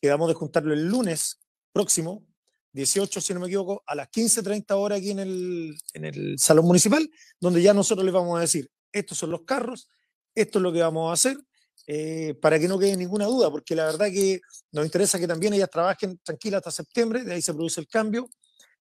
quedamos 0.00 0.28
de 0.28 0.34
juntarlo 0.34 0.72
el 0.72 0.86
lunes 0.86 1.38
próximo 1.72 2.24
18, 2.72 3.20
si 3.20 3.32
no 3.34 3.40
me 3.40 3.46
equivoco, 3.46 3.82
a 3.86 3.94
las 3.94 4.08
15.30 4.10 4.74
horas 4.74 4.98
aquí 4.98 5.12
en 5.12 5.20
el, 5.20 5.78
en 5.94 6.04
el 6.04 6.38
Salón 6.38 6.66
Municipal, 6.66 7.08
donde 7.40 7.62
ya 7.62 7.72
nosotros 7.72 8.04
les 8.04 8.12
vamos 8.12 8.36
a 8.36 8.42
decir, 8.42 8.68
estos 8.92 9.16
son 9.16 9.30
los 9.30 9.42
carros, 9.42 9.88
esto 10.34 10.58
es 10.58 10.62
lo 10.62 10.72
que 10.72 10.80
vamos 10.80 11.08
a 11.08 11.12
hacer, 11.12 11.36
eh, 11.86 12.34
para 12.40 12.58
que 12.58 12.68
no 12.68 12.78
quede 12.78 12.96
ninguna 12.96 13.26
duda, 13.26 13.50
porque 13.50 13.74
la 13.74 13.86
verdad 13.86 14.06
que 14.06 14.40
nos 14.72 14.84
interesa 14.84 15.18
que 15.18 15.26
también 15.26 15.54
ellas 15.54 15.70
trabajen 15.70 16.18
tranquilas 16.22 16.58
hasta 16.58 16.70
septiembre, 16.70 17.24
de 17.24 17.34
ahí 17.34 17.42
se 17.42 17.54
produce 17.54 17.80
el 17.80 17.88
cambio, 17.88 18.28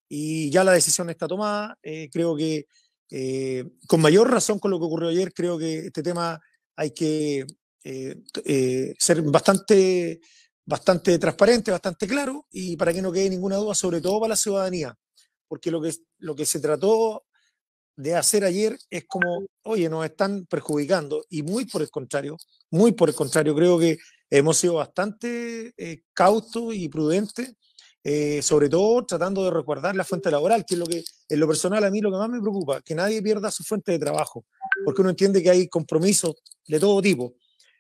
y 0.07 0.49
ya 0.49 0.63
la 0.63 0.73
decisión 0.73 1.09
está 1.09 1.27
tomada. 1.27 1.77
Eh, 1.81 2.09
creo 2.11 2.35
que 2.35 2.67
eh, 3.09 3.65
con 3.87 4.01
mayor 4.01 4.29
razón 4.29 4.59
con 4.59 4.71
lo 4.71 4.79
que 4.79 4.85
ocurrió 4.85 5.09
ayer, 5.09 5.33
creo 5.33 5.57
que 5.57 5.87
este 5.87 6.03
tema 6.03 6.39
hay 6.75 6.91
que 6.91 7.45
ser 8.97 9.21
bastante 9.23 10.21
bastante 10.65 11.19
transparente, 11.19 11.71
bastante 11.71 12.07
claro 12.07 12.47
y 12.51 12.77
para 12.77 12.93
que 12.93 13.01
no 13.01 13.11
quede 13.11 13.29
ninguna 13.29 13.57
duda, 13.57 13.75
sobre 13.75 14.01
todo 14.01 14.19
para 14.19 14.29
la 14.29 14.35
ciudadanía, 14.35 14.95
porque 15.47 15.71
lo 15.71 15.81
que, 15.81 15.93
lo 16.19 16.35
que 16.35 16.45
se 16.45 16.59
trató 16.59 17.25
de 17.95 18.15
hacer 18.15 18.43
ayer 18.43 18.77
es 18.89 19.05
como, 19.05 19.45
oye, 19.63 19.89
nos 19.89 20.05
están 20.05 20.45
perjudicando 20.45 21.25
y 21.29 21.43
muy 21.43 21.65
por 21.65 21.81
el 21.81 21.89
contrario, 21.89 22.37
muy 22.71 22.91
por 22.93 23.09
el 23.09 23.15
contrario, 23.15 23.55
creo 23.55 23.77
que 23.77 23.97
hemos 24.29 24.57
sido 24.57 24.75
bastante 24.75 25.73
eh, 25.77 26.01
cautos 26.13 26.73
y 26.73 26.89
prudentes, 26.89 27.55
eh, 28.03 28.41
sobre 28.41 28.67
todo 28.67 29.05
tratando 29.05 29.45
de 29.45 29.51
recordar 29.51 29.95
la 29.95 30.03
fuente 30.03 30.31
laboral, 30.31 30.65
que 30.65 30.73
es 30.73 30.79
lo 30.79 30.85
que 30.85 31.03
en 31.29 31.39
lo 31.39 31.47
personal 31.47 31.83
a 31.83 31.91
mí 31.91 32.01
lo 32.01 32.11
que 32.11 32.17
más 32.17 32.29
me 32.29 32.41
preocupa, 32.41 32.81
que 32.81 32.95
nadie 32.95 33.21
pierda 33.21 33.51
su 33.51 33.63
fuente 33.63 33.91
de 33.91 33.99
trabajo, 33.99 34.45
porque 34.83 35.01
uno 35.01 35.11
entiende 35.11 35.41
que 35.41 35.49
hay 35.49 35.67
compromisos 35.67 36.35
de 36.67 36.79
todo 36.79 37.01
tipo. 37.01 37.35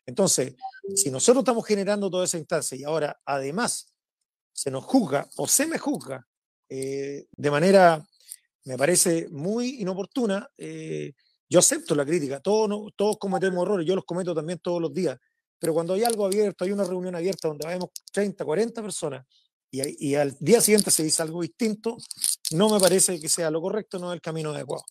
Entonces, 0.05 0.55
si 0.95 1.09
nosotros 1.09 1.41
estamos 1.41 1.65
generando 1.65 2.09
toda 2.09 2.25
esa 2.25 2.37
instancia 2.37 2.77
y 2.77 2.83
ahora 2.83 3.19
además 3.25 3.93
se 4.51 4.69
nos 4.69 4.83
juzga 4.83 5.27
o 5.37 5.47
se 5.47 5.65
me 5.65 5.77
juzga 5.77 6.27
eh, 6.69 7.25
de 7.35 7.51
manera, 7.51 8.05
me 8.65 8.77
parece 8.77 9.27
muy 9.29 9.81
inoportuna, 9.81 10.47
eh, 10.57 11.13
yo 11.49 11.59
acepto 11.59 11.95
la 11.95 12.05
crítica, 12.05 12.39
todos, 12.39 12.93
todos 12.95 13.17
cometemos 13.17 13.63
errores, 13.65 13.85
yo 13.85 13.95
los 13.95 14.05
cometo 14.05 14.33
también 14.33 14.59
todos 14.59 14.81
los 14.81 14.93
días, 14.93 15.17
pero 15.59 15.73
cuando 15.73 15.93
hay 15.93 16.03
algo 16.03 16.25
abierto, 16.25 16.63
hay 16.63 16.71
una 16.71 16.83
reunión 16.83 17.15
abierta 17.15 17.47
donde 17.47 17.67
vemos 17.67 17.89
30, 18.11 18.43
40 18.43 18.81
personas 18.81 19.25
y, 19.71 20.09
y 20.09 20.15
al 20.15 20.35
día 20.39 20.61
siguiente 20.61 20.91
se 20.91 21.03
dice 21.03 21.21
algo 21.21 21.41
distinto, 21.41 21.97
no 22.51 22.69
me 22.69 22.79
parece 22.79 23.19
que 23.19 23.29
sea 23.29 23.51
lo 23.51 23.61
correcto, 23.61 23.99
no 23.99 24.11
es 24.11 24.15
el 24.15 24.21
camino 24.21 24.51
adecuado. 24.51 24.85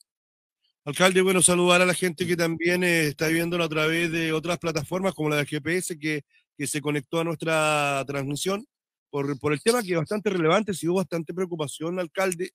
Alcalde, 0.85 1.23
bueno, 1.23 1.41
saludar 1.43 1.81
a 1.81 1.87
la 1.87 1.95
gente 1.95 2.27
que 2.27 2.37
también 2.37 2.83
eh, 2.83 3.07
está 3.07 3.29
viéndolo 3.29 3.63
a 3.63 3.69
través 3.69 4.11
de 4.11 4.33
otras 4.33 4.59
plataformas 4.59 5.15
como 5.15 5.29
la 5.29 5.37
de 5.37 5.47
GPS 5.47 5.97
que, 5.97 6.25
que 6.59 6.67
se 6.67 6.81
conectó 6.81 7.21
a 7.21 7.25
nuestra 7.25 8.03
transmisión 8.05 8.67
por, 9.09 9.39
por, 9.39 9.53
el 9.53 9.63
tema 9.63 9.81
que 9.83 9.93
es 9.93 9.99
bastante 9.99 10.31
relevante, 10.31 10.75
si 10.75 10.89
hubo 10.89 10.97
bastante 10.97 11.33
preocupación, 11.33 12.01
alcalde. 12.01 12.51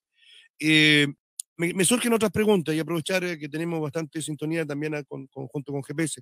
Eh, 0.59 1.07
me, 1.57 1.85
surgen 1.85 2.13
otras 2.13 2.31
preguntas 2.31 2.75
y 2.75 2.79
aprovechar 2.79 3.23
eh, 3.23 3.37
que 3.37 3.49
tenemos 3.49 3.81
bastante 3.81 4.21
sintonía 4.21 4.65
también 4.65 5.03
con, 5.07 5.27
junto 5.27 5.71
con 5.71 5.83
GPS. 5.83 6.21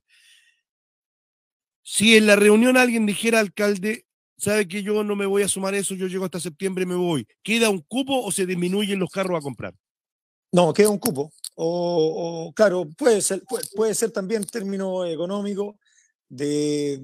Si 1.83 2.15
en 2.15 2.25
la 2.25 2.35
reunión 2.35 2.77
alguien 2.77 3.05
dijera, 3.05 3.39
alcalde, 3.39 4.05
sabe 4.37 4.67
que 4.67 4.81
yo 4.81 5.03
no 5.03 5.15
me 5.15 5.25
voy 5.25 5.43
a 5.43 5.47
sumar 5.47 5.75
eso, 5.75 5.93
yo 5.93 6.07
llego 6.07 6.25
hasta 6.25 6.39
septiembre 6.39 6.83
y 6.83 6.87
me 6.87 6.95
voy, 6.95 7.27
¿queda 7.43 7.69
un 7.69 7.81
cupo 7.81 8.21
o 8.21 8.31
se 8.31 8.45
disminuyen 8.45 8.99
los 8.99 9.11
carros 9.11 9.37
a 9.37 9.41
comprar? 9.41 9.73
No, 10.51 10.73
queda 10.73 10.89
un 10.89 10.99
cupo. 10.99 11.31
O, 11.55 12.51
claro, 12.55 12.89
puede 12.97 13.21
ser, 13.21 13.43
puede, 13.75 13.93
ser 13.93 14.11
también 14.11 14.43
término 14.45 15.05
económico 15.05 15.77
de, 16.29 17.03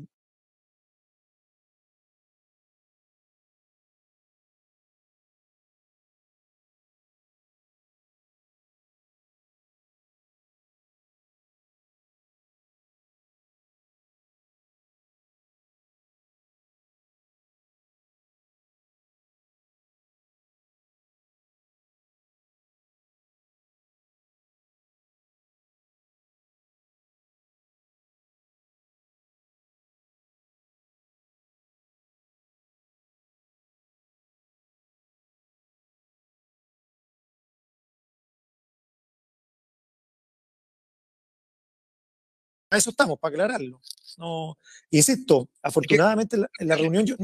A 42.71 42.77
eso 42.77 42.89
estamos, 42.89 43.19
para 43.19 43.33
aclararlo. 43.33 43.81
No, 44.17 44.57
insisto, 44.89 45.49
afortunadamente 45.61 46.37
en 46.57 46.67
la, 46.67 46.75
reunión 46.75 47.05
yo, 47.05 47.15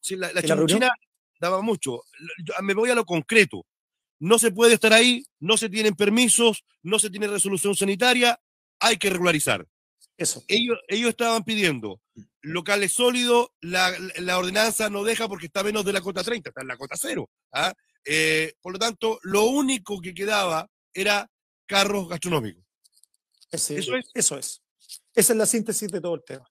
Sí, 0.00 0.16
la, 0.16 0.32
la, 0.32 0.42
daba 1.40 1.60
mucho. 1.60 2.02
me 2.62 2.74
voy 2.74 2.90
a 2.90 2.94
lo 2.94 3.04
concreto. 3.04 3.66
No 4.20 4.38
se 4.38 4.52
puede 4.52 4.74
estar 4.74 4.92
ahí, 4.92 5.24
no 5.40 5.56
se 5.56 5.68
tienen 5.68 5.96
permisos, 5.96 6.64
no 6.82 6.98
se 7.00 7.10
tiene 7.10 7.26
resolución 7.26 7.74
sanitaria, 7.74 8.40
hay 8.78 8.96
que 8.96 9.10
regularizar. 9.10 9.66
Eso. 10.16 10.44
Ellos, 10.46 10.78
ellos 10.86 11.10
estaban 11.10 11.42
pidiendo 11.42 12.00
locales 12.42 12.92
sólidos, 12.92 13.48
la, 13.60 13.92
la, 14.18 14.38
ordenanza 14.38 14.90
no 14.90 15.02
deja 15.02 15.28
porque 15.28 15.46
está 15.46 15.64
menos 15.64 15.84
de 15.84 15.92
la 15.92 16.00
cota 16.00 16.22
30, 16.22 16.50
está 16.50 16.62
en 16.62 16.68
la 16.68 16.76
cota 16.76 16.96
cero. 16.96 17.28
¿ah? 17.52 17.72
Eh, 18.04 18.54
por 18.60 18.72
lo 18.72 18.78
tanto, 18.78 19.18
lo 19.22 19.44
único 19.44 20.00
que 20.00 20.14
quedaba 20.14 20.68
era 20.94 21.28
carros 21.66 22.08
gastronómicos. 22.08 22.64
eso 23.50 23.96
es. 23.96 24.10
Eso 24.14 24.38
es. 24.38 24.62
Esa 25.14 25.32
es 25.32 25.38
la 25.38 25.46
síntesis 25.46 25.90
de 25.90 26.00
todo 26.00 26.14
el 26.14 26.24
tema. 26.24 26.48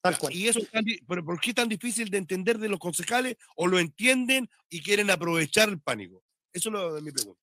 Tal 0.00 0.18
cual. 0.18 0.34
¿Y 0.34 0.48
eso 0.48 0.60
pero 1.08 1.24
por 1.24 1.40
qué 1.40 1.50
es 1.50 1.56
tan 1.56 1.68
difícil 1.68 2.10
de 2.10 2.18
entender 2.18 2.58
de 2.58 2.68
los 2.68 2.78
concejales 2.78 3.36
o 3.56 3.66
lo 3.66 3.78
entienden 3.78 4.48
y 4.68 4.82
quieren 4.82 5.10
aprovechar 5.10 5.68
el 5.68 5.80
pánico? 5.80 6.22
Eso 6.52 6.68
es 6.68 6.72
lo 6.74 6.94
de 6.94 7.00
mi 7.00 7.10
pregunta. 7.10 7.40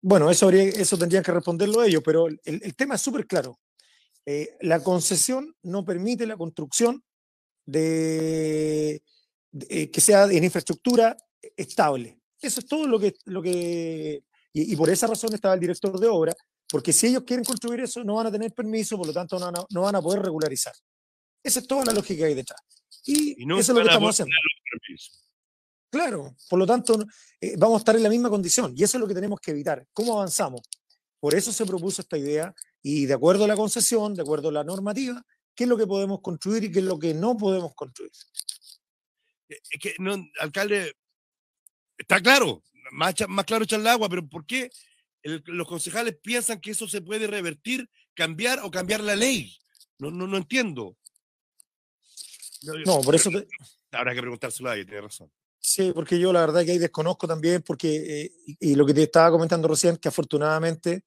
Bueno, 0.00 0.30
eso, 0.30 0.48
eso 0.50 0.96
tendrían 0.96 1.24
que 1.24 1.32
responderlo 1.32 1.82
ellos, 1.82 2.02
pero 2.04 2.28
el, 2.28 2.76
tema 2.76 2.94
es 2.94 3.02
súper 3.02 3.26
claro. 3.26 3.58
Eh, 4.24 4.56
la 4.60 4.82
concesión 4.82 5.56
no 5.62 5.84
permite 5.84 6.26
la 6.26 6.36
construcción 6.36 7.02
de, 7.64 9.02
eh, 9.68 9.90
que 9.90 10.00
sea 10.00 10.24
en 10.26 10.44
infraestructura 10.44 11.16
estable. 11.56 12.20
Eso 12.40 12.60
es 12.60 12.66
todo 12.66 12.86
lo 12.86 13.00
que... 13.00 13.14
Lo 13.24 13.42
que 13.42 14.22
y, 14.52 14.72
y 14.72 14.76
por 14.76 14.90
esa 14.90 15.08
razón 15.08 15.34
estaba 15.34 15.54
el 15.54 15.60
director 15.60 15.98
de 15.98 16.06
obra 16.06 16.34
porque 16.68 16.92
si 16.92 17.08
ellos 17.08 17.22
quieren 17.24 17.44
construir 17.44 17.80
eso, 17.80 18.02
no 18.02 18.14
van 18.16 18.26
a 18.26 18.32
tener 18.32 18.52
permiso, 18.52 18.96
por 18.96 19.06
lo 19.06 19.12
tanto 19.12 19.38
no, 19.38 19.80
van 19.82 19.94
a 19.94 20.02
poder 20.02 20.22
regularizar. 20.22 20.74
Esa 21.42 21.60
es 21.60 21.66
toda 21.66 21.84
la 21.84 21.92
lógica 21.92 22.18
que 22.18 22.24
hay 22.24 22.34
detrás. 22.34 22.60
Y, 23.04 23.42
eso 23.42 23.58
es 23.58 23.68
lo 23.68 23.82
que 23.82 23.88
estamos 23.88 24.10
haciendo. 24.10 24.34
Claro, 25.90 26.34
por 26.48 26.58
lo 26.58 26.66
tanto, 26.66 26.98
eh, 27.40 27.54
vamos 27.56 27.76
a 27.76 27.78
estar 27.78 27.96
en 27.96 28.02
la 28.02 28.08
misma 28.08 28.28
condición 28.28 28.74
y 28.76 28.82
eso 28.82 28.96
es 28.96 29.00
lo 29.00 29.06
que 29.06 29.14
tenemos 29.14 29.40
que 29.40 29.52
evitar. 29.52 29.86
¿Cómo 29.92 30.14
avanzamos? 30.14 30.62
Por 31.20 31.34
eso 31.34 31.52
se 31.52 31.64
propuso 31.64 32.02
esta 32.02 32.18
idea 32.18 32.52
y 32.82 33.06
de 33.06 33.14
acuerdo 33.14 33.44
a 33.44 33.48
la 33.48 33.56
concesión, 33.56 34.14
de 34.14 34.22
acuerdo 34.22 34.48
a 34.48 34.52
la 34.52 34.64
normativa, 34.64 35.22
qué 35.54 35.64
es 35.64 35.70
lo 35.70 35.76
que 35.76 35.86
podemos 35.86 36.20
construir 36.20 36.64
y 36.64 36.72
qué 36.72 36.80
es 36.80 36.84
lo 36.84 36.98
que 36.98 37.14
no 37.14 37.36
podemos 37.36 37.74
construir. 37.74 38.10
Eh, 39.48 39.60
es 39.70 39.80
que, 39.80 39.94
no, 39.98 40.16
alcalde, 40.40 40.94
está 41.96 42.20
claro, 42.20 42.62
más, 42.90 43.14
más 43.28 43.44
claro 43.44 43.64
echar 43.64 43.80
el 43.80 43.86
agua, 43.86 44.08
pero 44.08 44.28
¿por 44.28 44.44
qué 44.44 44.70
los 45.46 45.66
concejales 45.66 46.16
piensan 46.22 46.60
que 46.60 46.70
eso 46.70 46.88
se 46.88 47.00
puede 47.00 47.26
revertir, 47.26 47.88
cambiar 48.14 48.60
o 48.60 48.70
cambiar 48.70 49.00
la 49.00 49.16
ley. 49.16 49.56
No, 49.98 50.10
no, 50.10 50.26
no 50.26 50.36
entiendo. 50.36 50.96
No, 52.84 53.00
por 53.00 53.14
eso... 53.14 53.30
Habrá 53.92 54.14
que 54.14 54.20
preguntárselo 54.20 54.70
a 54.70 54.76
ella, 54.76 54.84
tiene 54.84 55.00
razón. 55.02 55.30
Sí, 55.58 55.90
porque 55.92 56.18
yo 56.18 56.32
la 56.32 56.40
verdad 56.40 56.64
que 56.64 56.72
ahí 56.72 56.78
desconozco 56.78 57.26
también, 57.26 57.62
porque, 57.62 58.22
eh, 58.22 58.32
y, 58.60 58.74
lo 58.74 58.86
que 58.86 58.94
te 58.94 59.02
estaba 59.02 59.30
comentando 59.30 59.66
recién, 59.66 59.96
que 59.96 60.08
afortunadamente 60.08 61.02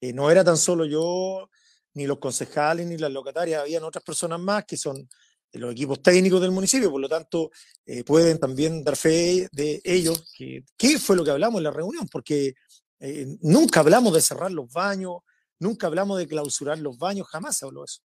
eh, 0.00 0.12
no 0.12 0.30
era 0.30 0.44
tan 0.44 0.56
solo 0.56 0.84
yo, 0.84 1.50
ni 1.94 2.06
los 2.06 2.18
concejales, 2.18 2.86
ni 2.86 2.96
las 2.96 3.10
locatarias, 3.10 3.62
habían 3.62 3.82
otras 3.82 4.04
personas 4.04 4.38
más 4.38 4.64
que 4.64 4.76
son 4.76 5.08
los 5.52 5.72
equipos 5.72 6.00
técnicos 6.00 6.40
del 6.40 6.50
municipio, 6.50 6.90
por 6.90 7.00
lo 7.00 7.08
tanto, 7.08 7.50
eh, 7.86 8.04
pueden 8.04 8.38
también 8.38 8.84
dar 8.84 8.96
fe 8.96 9.48
de 9.50 9.80
ellos, 9.82 10.32
que, 10.36 10.62
qué 10.76 10.98
fue 10.98 11.16
lo 11.16 11.24
que 11.24 11.30
hablamos 11.30 11.58
en 11.58 11.64
la 11.64 11.70
reunión, 11.70 12.06
porque 12.08 12.54
eh, 13.00 13.26
nunca 13.40 13.80
hablamos 13.80 14.12
de 14.12 14.20
cerrar 14.20 14.50
los 14.50 14.72
baños, 14.72 15.18
nunca 15.58 15.86
hablamos 15.86 16.18
de 16.18 16.26
clausurar 16.26 16.78
los 16.78 16.98
baños, 16.98 17.28
jamás 17.28 17.56
se 17.56 17.66
habló 17.66 17.84
eso. 17.84 18.02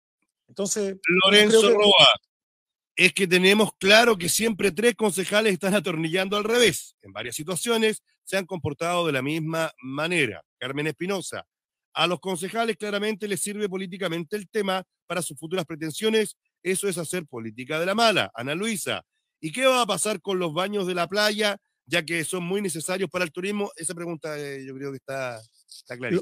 Entonces. 0.47 0.97
Lorenzo 1.25 1.73
Roa, 1.73 2.07
es 2.95 3.13
que 3.13 3.27
tenemos 3.27 3.71
claro 3.77 4.17
que 4.17 4.29
siempre 4.29 4.71
tres 4.71 4.95
concejales 4.95 5.53
están 5.53 5.73
atornillando 5.73 6.37
al 6.37 6.43
revés. 6.43 6.95
En 7.01 7.13
varias 7.13 7.35
situaciones 7.35 8.03
se 8.23 8.37
han 8.37 8.45
comportado 8.45 9.05
de 9.05 9.13
la 9.13 9.21
misma 9.21 9.71
manera. 9.81 10.43
Carmen 10.59 10.87
Espinosa, 10.87 11.45
a 11.93 12.07
los 12.07 12.19
concejales 12.19 12.77
claramente 12.77 13.27
les 13.27 13.41
sirve 13.41 13.67
políticamente 13.67 14.35
el 14.35 14.49
tema 14.49 14.83
para 15.07 15.21
sus 15.21 15.37
futuras 15.37 15.65
pretensiones. 15.65 16.37
Eso 16.63 16.87
es 16.87 16.97
hacer 16.97 17.25
política 17.25 17.79
de 17.79 17.85
la 17.85 17.95
mala. 17.95 18.31
Ana 18.35 18.55
Luisa, 18.55 19.03
¿y 19.39 19.51
qué 19.51 19.65
va 19.65 19.81
a 19.81 19.87
pasar 19.87 20.21
con 20.21 20.37
los 20.37 20.53
baños 20.53 20.85
de 20.85 20.95
la 20.95 21.07
playa? 21.07 21.57
Ya 21.85 22.03
que 22.03 22.23
son 22.23 22.43
muy 22.43 22.61
necesarios 22.61 23.09
para 23.09 23.25
el 23.25 23.31
turismo? 23.31 23.71
Esa 23.75 23.93
pregunta 23.93 24.37
eh, 24.39 24.63
yo 24.65 24.75
creo 24.75 24.91
que 24.91 24.97
está, 24.97 25.41
está 25.67 25.97
clara. 25.97 26.17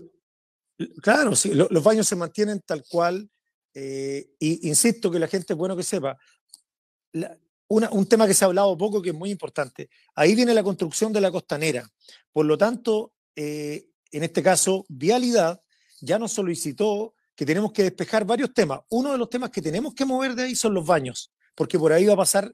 Claro, 1.02 1.36
sí, 1.36 1.54
los 1.54 1.84
baños 1.84 2.08
se 2.08 2.16
mantienen 2.16 2.62
tal 2.66 2.84
cual. 2.88 3.30
Eh, 3.74 4.32
y 4.40 4.68
insisto 4.68 5.12
que 5.12 5.20
la 5.20 5.28
gente 5.28 5.54
es 5.54 5.58
bueno 5.58 5.76
que 5.76 5.84
sepa. 5.84 6.18
un 7.68 8.06
tema 8.08 8.26
que 8.26 8.34
se 8.34 8.46
ha 8.46 8.48
hablado 8.48 8.78
poco 8.78 9.02
que 9.02 9.10
es 9.10 9.16
muy 9.16 9.30
importante. 9.30 9.90
Ahí 10.16 10.36
viene 10.36 10.54
la 10.54 10.64
construcción 10.64 11.12
de 11.12 11.22
la 11.22 11.32
costanera. 11.32 11.88
Por 12.32 12.46
lo 12.46 12.58
tanto, 12.58 13.14
eh, 13.36 13.90
en 14.12 14.24
este 14.24 14.42
caso, 14.42 14.86
Vialidad 14.88 15.62
ya 16.02 16.18
nos 16.18 16.32
solicitó 16.32 17.14
que 17.36 17.46
tenemos 17.46 17.72
que 17.72 17.84
despejar 17.84 18.26
varios 18.26 18.54
temas. 18.54 18.82
Uno 18.90 19.12
de 19.12 19.18
los 19.18 19.30
temas 19.30 19.50
que 19.50 19.62
tenemos 19.62 19.94
que 19.94 20.06
mover 20.06 20.36
de 20.36 20.44
ahí 20.44 20.56
son 20.56 20.74
los 20.74 20.86
baños, 20.86 21.32
porque 21.56 21.78
por 21.78 21.92
ahí 21.92 22.06
va 22.06 22.14
a 22.14 22.18
pasar 22.18 22.54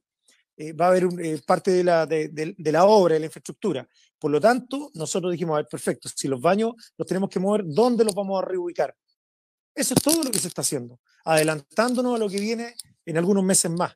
eh, 0.57 0.73
va 0.73 0.85
a 0.85 0.89
haber 0.89 1.07
eh, 1.21 1.41
parte 1.45 1.71
de 1.71 1.83
la, 1.83 2.05
de, 2.05 2.29
de, 2.29 2.71
la 2.71 2.85
obra, 2.85 3.15
de 3.15 3.19
la 3.19 3.25
infraestructura. 3.25 3.87
Por 4.17 4.31
lo 4.31 4.39
tanto, 4.39 4.89
nosotros 4.93 5.31
dijimos, 5.31 5.55
a 5.55 5.57
ver, 5.57 5.67
perfecto, 5.67 6.07
si 6.13 6.27
los 6.27 6.39
baños 6.39 6.73
los 6.97 7.07
tenemos 7.07 7.29
que 7.29 7.39
mover, 7.39 7.63
¿dónde 7.65 8.05
los 8.05 8.15
vamos 8.15 8.41
a 8.41 8.45
reubicar? 8.45 8.95
Eso 9.73 9.93
es 9.93 10.01
todo 10.01 10.23
lo 10.23 10.31
que 10.31 10.39
se 10.39 10.47
está 10.47 10.61
haciendo, 10.61 10.99
adelantándonos 11.25 12.15
a 12.15 12.17
lo 12.17 12.29
que 12.29 12.39
viene 12.39 12.75
en 13.05 13.17
algunos 13.17 13.43
meses 13.43 13.69
más. 13.69 13.93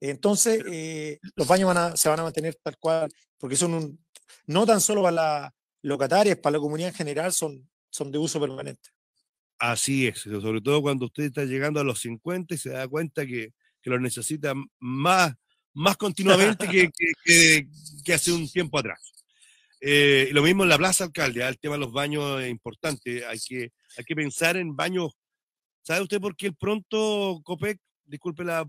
Entonces, 0.00 0.62
eh, 0.70 1.20
los 1.36 1.46
baños 1.46 1.68
van 1.68 1.76
a, 1.76 1.96
se 1.96 2.08
van 2.08 2.18
a 2.18 2.24
mantener 2.24 2.56
tal 2.56 2.76
cual, 2.78 3.10
porque 3.38 3.54
son 3.54 3.74
un, 3.74 4.04
no 4.46 4.66
tan 4.66 4.80
solo 4.80 5.02
para 5.02 5.12
las 5.12 5.52
locatarias, 5.82 6.38
para 6.38 6.54
la 6.54 6.60
comunidad 6.60 6.88
en 6.88 6.96
general, 6.96 7.32
son, 7.32 7.70
son 7.88 8.10
de 8.10 8.18
uso 8.18 8.40
permanente. 8.40 8.90
Así 9.58 10.08
es, 10.08 10.18
sobre 10.18 10.60
todo 10.60 10.82
cuando 10.82 11.06
usted 11.06 11.24
está 11.24 11.44
llegando 11.44 11.78
a 11.78 11.84
los 11.84 12.00
50 12.00 12.54
y 12.54 12.58
se 12.58 12.70
da 12.70 12.88
cuenta 12.88 13.24
que, 13.24 13.54
que 13.80 13.90
los 13.90 14.00
necesita 14.00 14.52
más 14.80 15.34
más 15.74 15.96
continuamente 15.96 16.68
que, 16.68 16.90
que, 18.04 18.12
hace 18.12 18.32
un 18.32 18.48
tiempo 18.48 18.78
atrás. 18.78 19.12
Eh, 19.80 20.30
lo 20.32 20.42
mismo 20.42 20.62
en 20.62 20.70
la 20.70 20.78
Plaza 20.78 21.04
Alcalde, 21.04 21.42
¿ah? 21.42 21.48
el 21.48 21.58
tema 21.58 21.74
de 21.74 21.80
los 21.80 21.92
baños 21.92 22.40
es 22.42 22.50
importante, 22.50 23.26
hay 23.26 23.38
que, 23.38 23.72
hay 23.98 24.04
que 24.04 24.16
pensar 24.16 24.56
en 24.56 24.74
baños 24.74 25.12
¿Sabe 25.84 26.00
usted 26.00 26.18
por 26.18 26.34
qué 26.34 26.46
el 26.46 26.56
pronto 26.56 27.42
Copec, 27.44 27.78
disculpe 28.06 28.42
la, 28.42 28.64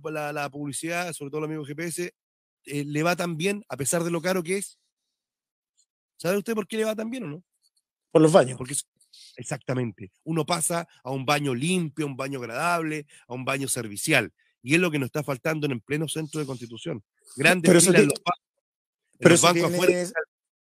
publicidad, 0.52 1.14
sobre 1.14 1.32
todo 1.32 1.40
el 1.40 1.46
amigo 1.46 1.64
GPS, 1.64 2.14
eh, 2.66 2.84
le 2.84 3.04
va 3.04 3.16
tan 3.16 3.38
bien 3.38 3.64
a 3.70 3.78
pesar 3.78 4.04
de 4.04 4.12
lo 4.12 4.22
caro 4.22 4.44
que 4.44 4.58
es? 4.58 4.78
¿Sabe 6.18 6.38
usted 6.38 6.54
por 6.54 6.68
qué 6.68 6.76
le 6.76 6.84
va 6.84 6.94
tan 6.94 7.10
bien 7.10 7.24
o 7.24 7.28
no? 7.28 7.44
Por 8.12 8.22
los 8.22 8.34
baños. 8.34 8.58
Porque 8.58 8.76
exactamente. 9.38 10.12
Uno 10.26 10.46
pasa 10.46 10.90
a 11.06 11.12
un 11.12 11.26
baño 11.26 11.56
limpio, 11.56 12.06
a 12.06 12.10
un 12.10 12.18
baño 12.18 12.40
agradable, 12.40 13.08
a 13.30 13.34
un 13.34 13.46
baño 13.46 13.70
servicial. 13.70 14.34
Y 14.66 14.74
es 14.74 14.82
lo 14.82 14.90
que 14.90 14.98
nos 14.98 15.10
está 15.10 15.24
faltando 15.24 15.68
en 15.68 15.74
el 15.74 15.82
pleno 15.82 16.08
centro 16.08 16.40
de 16.40 16.48
Constitución. 16.48 17.04
Grandes 17.36 17.70
pero 17.70 17.78
eso 17.78 17.92
pero 19.20 19.36
eso, 19.36 19.48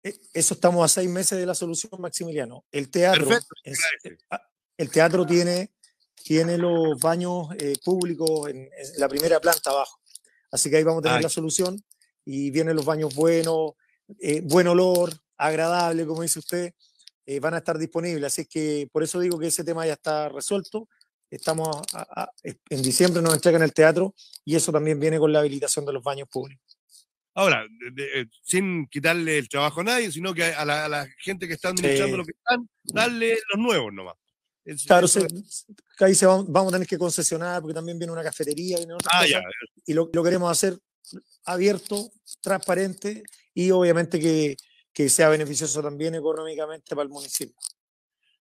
e, 0.02 0.14
eso 0.34 0.52
estamos 0.52 0.84
a 0.84 0.88
seis 0.88 1.08
meses 1.08 1.38
de 1.38 1.46
la 1.46 1.54
solución, 1.54 1.92
Maximiliano. 1.98 2.66
El 2.70 2.90
teatro, 2.90 3.26
ah, 4.30 4.42
el 4.76 4.90
teatro 4.90 5.24
tiene, 5.24 5.72
tiene 6.22 6.58
los 6.58 7.00
baños 7.00 7.48
eh, 7.58 7.74
públicos 7.82 8.50
en, 8.50 8.68
la 8.98 9.08
primera 9.08 9.40
planta 9.40 9.70
abajo. 9.70 9.98
Así 10.52 10.68
que 10.68 10.76
ahí 10.76 10.84
vamos 10.84 11.00
a 11.00 11.08
tener 11.08 11.22
la 11.22 11.30
solución 11.30 11.82
y 12.22 12.50
vienen 12.50 12.76
los 12.76 12.84
baños 12.84 13.14
buenos, 13.14 13.72
eh, 14.20 14.42
buen 14.42 14.68
olor, 14.68 15.10
agradable, 15.38 16.04
como 16.04 16.20
dice 16.20 16.38
usted, 16.38 16.74
eh, 17.24 17.40
van 17.40 17.54
a 17.54 17.58
estar 17.58 17.78
disponibles. 17.78 18.26
Así 18.26 18.44
que 18.44 18.90
por 18.92 19.02
eso 19.02 19.20
digo 19.20 19.38
que 19.38 19.46
ese 19.46 19.64
tema 19.64 19.86
ya 19.86 19.94
está 19.94 20.28
resuelto. 20.28 20.86
Estamos 21.30 21.80
en 22.70 22.82
diciembre 22.82 23.20
nos 23.20 23.34
entregan 23.34 23.62
el 23.62 23.72
teatro 23.72 24.14
y 24.44 24.54
eso 24.54 24.70
también 24.70 25.00
viene 25.00 25.18
con 25.18 25.32
la 25.32 25.40
habilitación 25.40 25.84
de 25.84 25.92
los 25.92 26.02
baños 26.02 26.28
públicos. 26.28 26.78
Ahora, 27.34 27.66
eh, 27.98 28.26
sin 28.42 28.86
quitarle 28.86 29.36
el 29.36 29.48
trabajo 29.48 29.80
a 29.80 29.84
nadie, 29.84 30.10
sino 30.10 30.32
que 30.32 30.44
a 30.44 30.64
la, 30.64 31.06
gente 31.18 31.46
que 31.46 31.54
está 31.54 31.68
administrando 31.68 32.16
lo 32.16 32.24
que 32.24 32.32
están, 32.32 32.68
darle 32.84 33.38
los 33.52 33.62
nuevos 33.62 33.92
nomás. 33.92 34.14
claro, 34.86 35.06
ahí 36.00 36.14
se 36.14 36.26
vamos, 36.26 36.68
a 36.68 36.70
tener 36.70 36.88
que 36.88 36.96
concesionar 36.96 37.60
porque 37.60 37.74
también 37.74 37.98
viene 37.98 38.12
una 38.12 38.22
cafetería 38.22 38.80
y, 38.80 38.86
ah, 39.12 39.26
y 39.84 39.92
lo, 39.92 40.08
lo, 40.12 40.22
queremos 40.24 40.50
hacer 40.50 40.78
abierto, 41.44 42.10
transparente 42.40 43.22
y 43.52 43.70
obviamente 43.70 44.18
que, 44.18 44.56
que 44.96 45.10
sea 45.10 45.28
beneficioso 45.28 45.82
también 45.82 46.14
económicamente 46.14 46.96
para 46.96 47.02
el 47.02 47.10
municipio. 47.10 47.54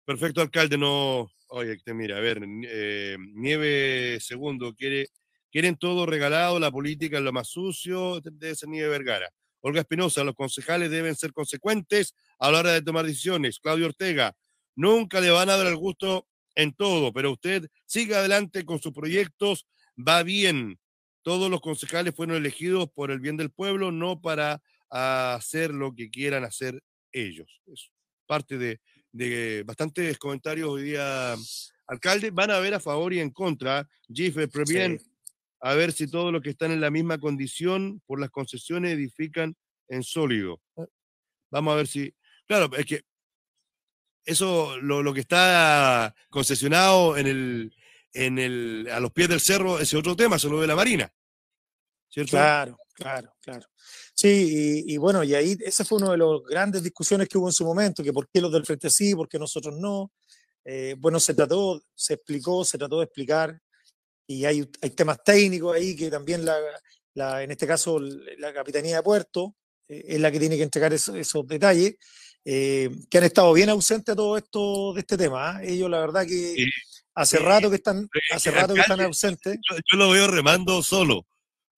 Perfecto, 0.06 0.40
alcalde. 0.40 0.78
No, 0.78 1.28
oye, 1.48 1.76
mira, 1.86 2.18
a 2.18 2.20
ver, 2.20 2.40
eh, 2.68 3.16
Nieve 3.34 4.18
Segundo 4.20 4.72
quiere, 4.72 5.08
quieren 5.50 5.76
todo 5.76 6.06
regalado, 6.06 6.60
la 6.60 6.70
política 6.70 7.18
es 7.18 7.24
lo 7.24 7.32
más 7.32 7.48
sucio, 7.48 8.20
debe 8.20 8.54
ser 8.54 8.68
Nieve 8.68 8.88
Vergara. 8.88 9.28
Olga 9.62 9.80
Espinosa, 9.80 10.22
los 10.22 10.36
concejales 10.36 10.92
deben 10.92 11.16
ser 11.16 11.32
consecuentes 11.32 12.14
a 12.38 12.52
la 12.52 12.60
hora 12.60 12.70
de 12.70 12.82
tomar 12.82 13.04
decisiones. 13.04 13.58
Claudio 13.58 13.86
Ortega, 13.86 14.36
nunca 14.76 15.20
le 15.20 15.30
van 15.30 15.50
a 15.50 15.56
dar 15.56 15.66
el 15.66 15.76
gusto 15.76 16.28
en 16.54 16.72
todo, 16.72 17.12
pero 17.12 17.32
usted 17.32 17.66
siga 17.84 18.18
adelante 18.18 18.64
con 18.64 18.80
sus 18.80 18.92
proyectos, 18.92 19.66
va 19.96 20.22
bien. 20.22 20.78
Todos 21.22 21.50
los 21.50 21.60
concejales 21.60 22.14
fueron 22.14 22.36
elegidos 22.36 22.88
por 22.94 23.10
el 23.10 23.18
bien 23.18 23.36
del 23.36 23.50
pueblo, 23.50 23.90
no 23.90 24.20
para 24.20 24.62
hacer 24.88 25.74
lo 25.74 25.96
que 25.96 26.10
quieran 26.10 26.44
hacer 26.44 26.80
ellos. 27.10 27.60
Es 27.66 27.90
parte 28.26 28.56
de, 28.56 28.80
de 29.16 29.62
bastantes 29.64 30.18
comentarios 30.18 30.68
hoy 30.68 30.82
día, 30.82 31.34
alcalde. 31.86 32.30
Van 32.30 32.50
a 32.50 32.58
ver 32.58 32.74
a 32.74 32.80
favor 32.80 33.12
y 33.12 33.20
en 33.20 33.30
contra. 33.30 33.88
GIF 34.12 34.36
previene 34.52 35.00
a 35.60 35.74
ver 35.74 35.92
si 35.92 36.08
todos 36.08 36.32
los 36.32 36.42
que 36.42 36.50
están 36.50 36.70
en 36.70 36.80
la 36.80 36.90
misma 36.90 37.18
condición 37.18 38.00
por 38.06 38.20
las 38.20 38.30
concesiones 38.30 38.92
edifican 38.92 39.56
en 39.88 40.02
sólido. 40.02 40.60
Ah. 40.76 40.86
Vamos 41.50 41.72
a 41.72 41.76
ver 41.76 41.86
si. 41.86 42.14
Claro, 42.46 42.70
es 42.76 42.86
que 42.86 43.02
eso, 44.24 44.76
lo, 44.78 45.02
lo 45.02 45.14
que 45.14 45.20
está 45.20 46.14
concesionado 46.30 47.16
en 47.16 47.26
el, 47.26 47.74
en 48.12 48.38
el, 48.38 48.88
a 48.92 49.00
los 49.00 49.12
pies 49.12 49.28
del 49.28 49.40
cerro, 49.40 49.78
ese 49.78 49.96
otro 49.96 50.16
tema, 50.16 50.38
se 50.38 50.48
lo 50.48 50.60
de 50.60 50.66
la 50.66 50.76
Marina. 50.76 51.10
¿Cierto? 52.08 52.32
Claro, 52.32 52.78
claro, 52.96 53.32
claro. 53.40 53.66
Sí, 54.14 54.84
y, 54.86 54.96
bueno, 54.96 55.22
y 55.22 55.34
ahí 55.34 55.56
esa 55.60 55.84
fue 55.84 55.98
una 55.98 56.12
de 56.12 56.18
las 56.18 56.28
grandes 56.48 56.82
discusiones 56.82 57.28
que 57.28 57.38
hubo 57.38 57.48
en 57.48 57.52
su 57.52 57.64
momento, 57.64 58.02
que 58.02 58.12
por 58.12 58.28
qué 58.28 58.40
los 58.40 58.52
del 58.52 58.64
frente 58.64 58.90
sí, 58.90 59.14
por 59.14 59.28
qué 59.28 59.38
nosotros 59.38 59.76
no. 59.78 60.12
Eh, 60.64 60.96
bueno, 60.98 61.20
se 61.20 61.34
trató, 61.34 61.80
se 61.94 62.14
explicó, 62.14 62.64
se 62.64 62.78
trató 62.78 62.98
de 62.98 63.04
explicar, 63.04 63.60
y 64.26 64.44
hay, 64.44 64.68
hay 64.82 64.90
temas 64.90 65.22
técnicos 65.22 65.76
ahí 65.76 65.94
que 65.94 66.10
también 66.10 66.44
la, 66.44 66.56
la, 67.14 67.42
en 67.42 67.50
este 67.50 67.66
caso 67.66 68.00
la 68.00 68.52
Capitanía 68.52 68.96
de 68.96 69.02
Puerto 69.02 69.54
eh, 69.88 70.04
es 70.08 70.20
la 70.20 70.32
que 70.32 70.40
tiene 70.40 70.56
que 70.56 70.64
entregar 70.64 70.92
esos 70.92 71.46
detalles, 71.46 71.94
eh, 72.44 72.90
que 73.08 73.18
han 73.18 73.24
estado 73.24 73.52
bien 73.52 73.70
ausentes 73.70 74.12
a 74.12 74.16
todo 74.16 74.36
esto 74.36 74.92
de 74.94 75.00
este 75.00 75.16
tema. 75.16 75.60
Ellos 75.62 75.90
la 75.90 76.00
verdad 76.00 76.26
que 76.26 76.54
hace 77.14 77.38
rato 77.38 77.70
que 77.70 77.76
están, 77.76 78.08
hace 78.32 78.50
rato 78.50 78.74
que 78.74 78.80
están 78.80 79.00
ausentes. 79.00 79.58
yo, 79.62 79.98
lo 79.98 80.10
veo 80.10 80.26
remando 80.26 80.82
solo 80.82 81.25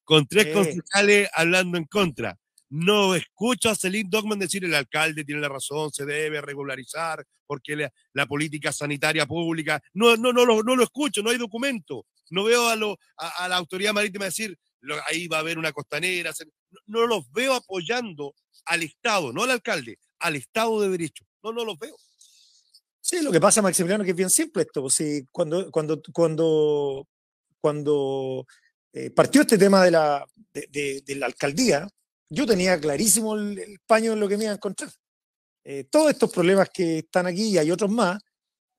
con 0.09 0.27
tres 0.27 0.55
concejales 0.55 1.29
hablando 1.35 1.77
en 1.77 1.85
contra. 1.85 2.35
No 2.71 3.15
escucho 3.15 3.69
a 3.69 3.75
Celine 3.75 4.09
Dogman 4.11 4.39
decir 4.39 4.65
el 4.65 4.75
alcalde 4.75 5.23
tiene 5.23 5.43
la 5.43 5.51
razón, 5.51 5.93
se 5.93 6.07
debe 6.07 6.41
regularizar 6.41 7.23
porque 7.47 7.91
la, 8.15 8.27
política 8.27 8.73
sanitaria 8.73 9.27
pública. 9.27 9.83
No, 9.93 10.17
no, 10.17 10.33
no, 10.33 10.47
no, 10.47 10.63
no 10.63 10.77
lo 10.77 10.83
escucho, 10.83 11.23
no 11.23 11.29
hay 11.29 11.37
documento. 11.37 12.07
No 12.31 12.45
veo 12.45 12.69
a, 12.69 12.77
lo, 12.77 12.99
a, 13.19 13.49
la 13.49 13.57
autoridad 13.57 13.93
marítima 13.93 14.25
decir 14.25 14.59
ahí 15.07 15.29
va 15.29 15.37
a 15.37 15.41
haber 15.41 15.59
una 15.59 15.73
costanera. 15.73 16.33
No, 16.87 17.07
los 17.07 17.31
veo 17.31 17.53
apoyando 17.53 18.35
al 18.65 18.85
Estado, 18.85 19.31
no 19.35 19.43
al 19.43 19.51
alcalde, 19.51 19.99
al 20.21 20.37
Estado 20.37 20.81
de 20.81 20.89
Derecho. 20.89 21.27
No, 21.43 21.53
no 21.53 21.67
los 21.67 21.79
veo. 21.79 21.99
Sí, 22.99 23.21
lo 23.21 23.31
que 23.31 23.41
pasa, 23.41 23.61
Maximiliano, 23.61 24.05
que 24.05 24.11
es 24.13 24.17
bien 24.17 24.31
simple 24.31 24.63
esto. 24.63 24.81
Pues, 24.81 25.27
cuando, 25.31 25.71
cuando, 25.71 26.01
cuando, 26.15 27.07
cuando 27.61 28.47
eh, 28.93 29.11
partió 29.11 29.43
este 29.43 29.59
tema 29.59 29.85
de 29.85 29.91
la, 29.91 30.27
alcaldía, 31.23 31.89
yo 32.31 32.47
tenía 32.47 32.81
clarísimo 32.81 33.35
el, 33.37 33.81
paño 33.87 34.13
en 34.13 34.21
lo 34.21 34.29
que 34.29 34.37
me 34.37 34.45
iba 34.45 34.53
a 34.53 34.57
encontrar. 34.57 34.91
Eh, 35.65 35.85
todos 35.91 36.11
estos 36.11 36.33
problemas 36.33 36.71
que 36.73 36.99
están 36.99 37.27
aquí 37.27 37.49
y 37.49 37.59
hay 37.59 37.71
otros 37.71 37.91
más 37.91 38.19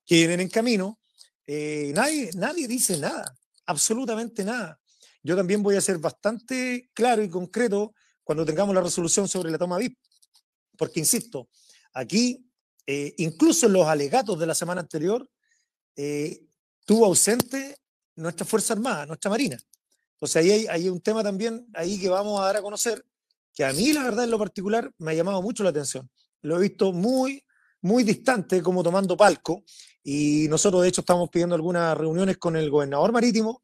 que 0.04 0.16
vienen 0.16 0.40
en 0.40 0.48
camino, 0.48 0.98
eh, 1.46 1.92
nadie, 1.94 2.30
nadie 2.34 2.66
dice 2.66 2.98
nada, 2.98 3.36
absolutamente 3.66 4.44
nada. 4.44 4.80
Yo 5.22 5.36
también 5.36 5.62
voy 5.62 5.76
a 5.76 5.80
ser 5.80 5.98
bastante 5.98 6.90
claro 6.92 7.22
y 7.22 7.28
concreto 7.28 7.94
cuando 8.24 8.44
tengamos 8.44 8.74
la 8.74 8.80
resolución 8.80 9.28
sobre 9.28 9.50
la 9.50 9.58
toma 9.58 9.78
VIP, 9.78 9.98
porque 10.76 11.00
insisto, 11.00 11.48
aquí, 11.92 12.46
incluso 13.18 13.66
en 13.66 13.74
los 13.74 13.86
alegatos 13.86 14.38
de 14.38 14.46
la 14.46 14.54
semana 14.54 14.80
anterior, 14.80 15.28
tuvo 16.86 17.06
ausente 17.06 17.76
nuestra 18.16 18.46
Fuerza 18.46 18.72
Armada, 18.72 19.06
nuestra 19.06 19.30
Marina. 19.30 19.58
Entonces 20.20 20.36
ahí 20.36 20.66
hay, 20.68 20.88
un 20.90 21.00
tema 21.00 21.22
también 21.22 21.66
ahí 21.72 21.98
que 21.98 22.10
vamos 22.10 22.38
a 22.38 22.44
dar 22.44 22.58
a 22.58 22.62
conocer, 22.62 23.02
que 23.54 23.64
a 23.64 23.72
mí 23.72 23.94
la 23.94 24.02
verdad 24.02 24.24
en 24.24 24.30
lo 24.30 24.38
particular 24.38 24.92
me 24.98 25.12
ha 25.12 25.14
llamado 25.14 25.40
mucho 25.40 25.64
la 25.64 25.70
atención. 25.70 26.10
Lo 26.42 26.58
he 26.58 26.60
visto 26.60 26.92
muy, 26.92 27.42
muy 27.80 28.04
distante, 28.04 28.62
como 28.62 28.82
tomando 28.82 29.16
palco, 29.16 29.64
y 30.04 30.46
nosotros 30.50 30.82
de 30.82 30.88
hecho 30.88 31.00
estamos 31.00 31.30
pidiendo 31.30 31.54
algunas 31.54 31.96
reuniones 31.96 32.36
con 32.36 32.54
el 32.54 32.68
gobernador 32.68 33.12
marítimo, 33.12 33.62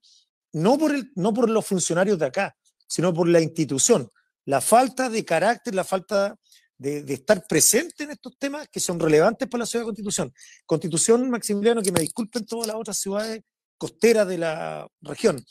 no 0.55 0.79
por, 0.79 0.95
el, 0.95 1.13
no 1.15 1.35
por 1.35 1.51
los 1.51 1.67
funcionarios 1.67 2.19
de 2.19 2.25
acá, 2.25 2.57
sino 2.87 3.13
por 3.13 3.29
la 3.29 3.43
institución. 3.43 4.11
La 4.47 4.63
falta 4.63 5.11
de 5.11 5.27
carácter, 5.27 5.75
la 5.75 5.85
falta 5.85 6.39
de, 6.79 7.03
de, 7.03 7.15
estar 7.15 7.47
presente 7.47 8.05
en 8.05 8.13
estos 8.13 8.39
temas 8.39 8.67
que 8.69 8.81
son 8.81 8.99
relevantes 8.99 9.47
para 9.47 9.61
la 9.61 9.67
ciudad 9.67 9.83
de 9.83 9.89
Constitución. 9.89 10.33
Constitución, 10.65 11.29
Maximiliano, 11.29 11.83
que 11.83 11.93
me 11.93 12.01
disculpen 12.01 12.47
todas 12.47 12.69
las 12.69 12.77
otras 12.77 12.97
ciudades 12.97 13.43
costeras 13.77 14.27
de 14.27 14.39
la 14.39 14.89
región, 15.03 15.45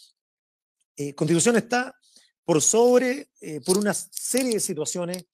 eh, 0.97 1.13
Constitución 1.13 1.57
está 1.57 1.93
por 2.43 2.61
sobre, 2.61 3.29
eh, 3.41 3.59
por 3.61 3.77
una 3.77 3.93
serie 3.93 4.53
de 4.53 4.59
situaciones 4.59 5.25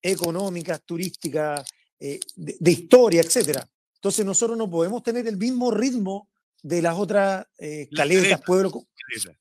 económicas, 0.00 0.82
turísticas, 0.84 1.68
eh, 1.98 2.18
de, 2.34 2.70
historia, 2.70 3.20
etc. 3.20 3.62
Entonces 3.94 4.24
nosotros 4.24 4.56
no 4.56 4.70
podemos 4.70 5.02
tener 5.02 5.26
el 5.26 5.36
mismo 5.36 5.70
ritmo 5.70 6.28
de 6.62 6.80
las 6.80 6.96
otras 6.96 7.46
caletas, 7.94 8.40
pueblos. 8.46 8.72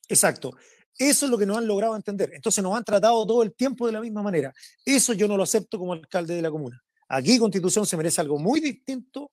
Exacto. 0.07 0.55
Eso 0.97 1.25
es 1.25 1.31
lo 1.31 1.37
que 1.37 1.45
nos 1.45 1.57
han 1.57 1.67
logrado 1.67 1.95
entender. 1.95 2.31
Entonces 2.33 2.63
nos 2.63 2.75
han 2.75 2.83
tratado 2.83 3.25
todo 3.25 3.43
el 3.43 3.53
tiempo 3.53 3.85
de 3.87 3.93
la 3.93 4.01
misma 4.01 4.21
manera. 4.21 4.53
Eso 4.83 5.13
yo 5.13 5.27
no 5.27 5.37
lo 5.37 5.43
acepto 5.43 5.77
como 5.79 5.93
alcalde 5.93 6.35
de 6.35 6.41
la 6.41 6.51
comuna. 6.51 6.81
Aquí 7.07 7.37
Constitución 7.39 7.85
se 7.85 7.97
merece 7.97 8.21
algo 8.21 8.37
muy 8.37 8.59
distinto, 8.59 9.31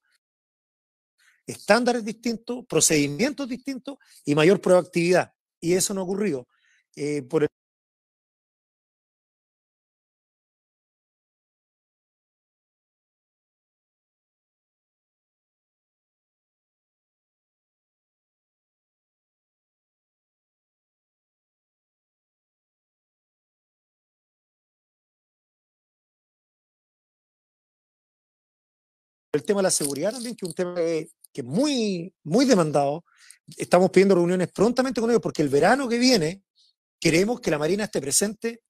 estándares 1.46 2.04
distintos, 2.04 2.64
procedimientos 2.66 3.48
distintos 3.48 3.96
y 4.24 4.34
mayor 4.34 4.60
proactividad 4.60 5.32
y 5.60 5.74
eso 5.74 5.94
no 5.94 6.00
ha 6.02 6.04
ocurrido. 6.04 6.46
Eh, 6.96 7.22
por 7.22 7.46
el 29.32 29.44
tema 29.44 29.58
de 29.60 29.64
la 29.64 29.70
seguridad 29.70 30.12
también, 30.12 30.36
que 30.36 30.46
es 30.46 30.48
un 30.48 30.54
tema 30.54 30.74
que 30.74 31.08
es 31.32 31.44
muy, 31.44 32.12
muy 32.24 32.44
demandado. 32.44 33.04
Estamos 33.56 33.90
pidiendo 33.90 34.14
reuniones 34.14 34.48
prontamente 34.52 35.00
con 35.00 35.10
ellos 35.10 35.22
porque 35.22 35.42
el 35.42 35.48
verano 35.48 35.88
que 35.88 35.98
viene 35.98 36.42
queremos 37.00 37.40
que 37.40 37.50
la 37.50 37.58
Marina 37.58 37.84
esté 37.84 38.00
presente 38.00 38.62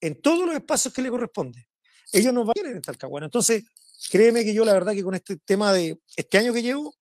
en 0.00 0.20
todos 0.20 0.46
los 0.46 0.54
espacios 0.54 0.92
que 0.92 1.02
le 1.02 1.10
corresponde. 1.10 1.68
Ellos 2.12 2.32
nos 2.32 2.46
van 2.46 2.54
a 2.58 2.68
ir 2.68 2.76
en 2.76 2.82
Talcahuano. 2.82 3.26
Entonces, 3.26 3.64
créeme 4.10 4.44
que 4.44 4.54
yo 4.54 4.64
la 4.64 4.72
verdad 4.72 4.92
que 4.92 5.02
con 5.02 5.14
este 5.14 5.36
tema 5.38 5.72
de 5.72 5.98
este 6.16 6.38
año 6.38 6.52
que 6.52 6.62
llevo, 6.62 6.94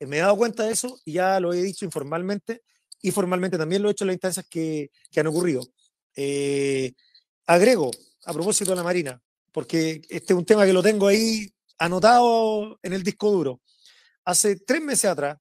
me 0.00 0.18
he 0.18 0.20
dado 0.20 0.36
cuenta 0.36 0.64
de 0.64 0.72
eso 0.72 1.00
y 1.04 1.12
ya 1.14 1.40
lo 1.40 1.52
he 1.52 1.62
dicho 1.62 1.84
informalmente 1.84 2.62
y 3.00 3.10
formalmente 3.10 3.56
también 3.56 3.82
lo 3.82 3.88
he 3.88 3.92
hecho 3.92 4.04
en 4.04 4.08
las 4.08 4.14
instancias 4.14 4.46
que, 4.48 4.90
que 5.10 5.20
han 5.20 5.26
ocurrido. 5.26 5.66
Eh, 6.14 6.92
agrego, 7.46 7.90
a 8.24 8.32
propósito 8.32 8.70
de 8.70 8.76
la 8.76 8.82
Marina, 8.82 9.22
porque 9.52 10.02
este 10.08 10.32
es 10.32 10.38
un 10.38 10.44
tema 10.44 10.66
que 10.66 10.72
lo 10.72 10.82
tengo 10.82 11.06
ahí 11.06 11.48
anotado 11.78 12.78
en 12.82 12.92
el 12.92 13.02
disco 13.02 13.30
duro. 13.30 13.60
Hace 14.24 14.56
tres 14.56 14.82
meses 14.82 15.06
atrás 15.06 15.38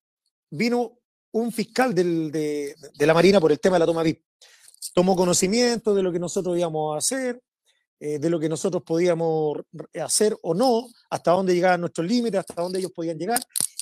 vino 0.50 1.00
un 1.36 1.52
fiscal 1.52 1.94
de, 1.94 2.76
la 2.98 3.14
Marina 3.14 3.42
por 3.42 3.52
el 3.52 3.60
tema 3.60 3.76
de 3.76 3.80
la 3.80 3.86
toma 3.86 4.04
VIP. 4.04 4.24
Tomó 4.94 5.18
conocimiento 5.18 5.94
de 5.94 6.02
lo 6.02 6.12
que 6.12 6.20
nosotros 6.20 6.58
íbamos 6.58 6.96
a 6.96 7.00
hacer, 7.00 7.42
eh, 8.00 8.20
de 8.20 8.30
lo 8.30 8.40
que 8.40 8.48
nosotros 8.48 8.84
podíamos 8.84 9.58
hacer 10.02 10.38
o 10.44 10.54
no, 10.54 10.88
hasta 11.10 11.32
dónde 11.32 11.54
llegaban 11.54 11.82
nuestros 11.82 12.08
límites, 12.08 12.40
hasta 12.40 12.62
dónde 12.62 12.80
ellos 12.80 12.94
podían 12.94 13.18
llegar. 13.18 13.40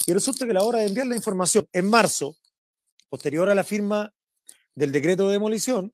Y 0.08 0.14
resulta 0.14 0.46
que 0.46 0.52
a 0.52 0.56
la 0.56 0.64
hora 0.64 0.80
de 0.80 0.88
enviar 0.88 1.06
la 1.06 1.16
información 1.16 1.68
en 1.72 1.88
marzo, 1.88 2.36
posterior 3.08 3.48
a 3.48 3.54
la 3.54 3.64
firma 3.64 4.12
del 4.74 4.92
decreto 4.92 5.28
de 5.28 5.34
demolición, 5.34 5.94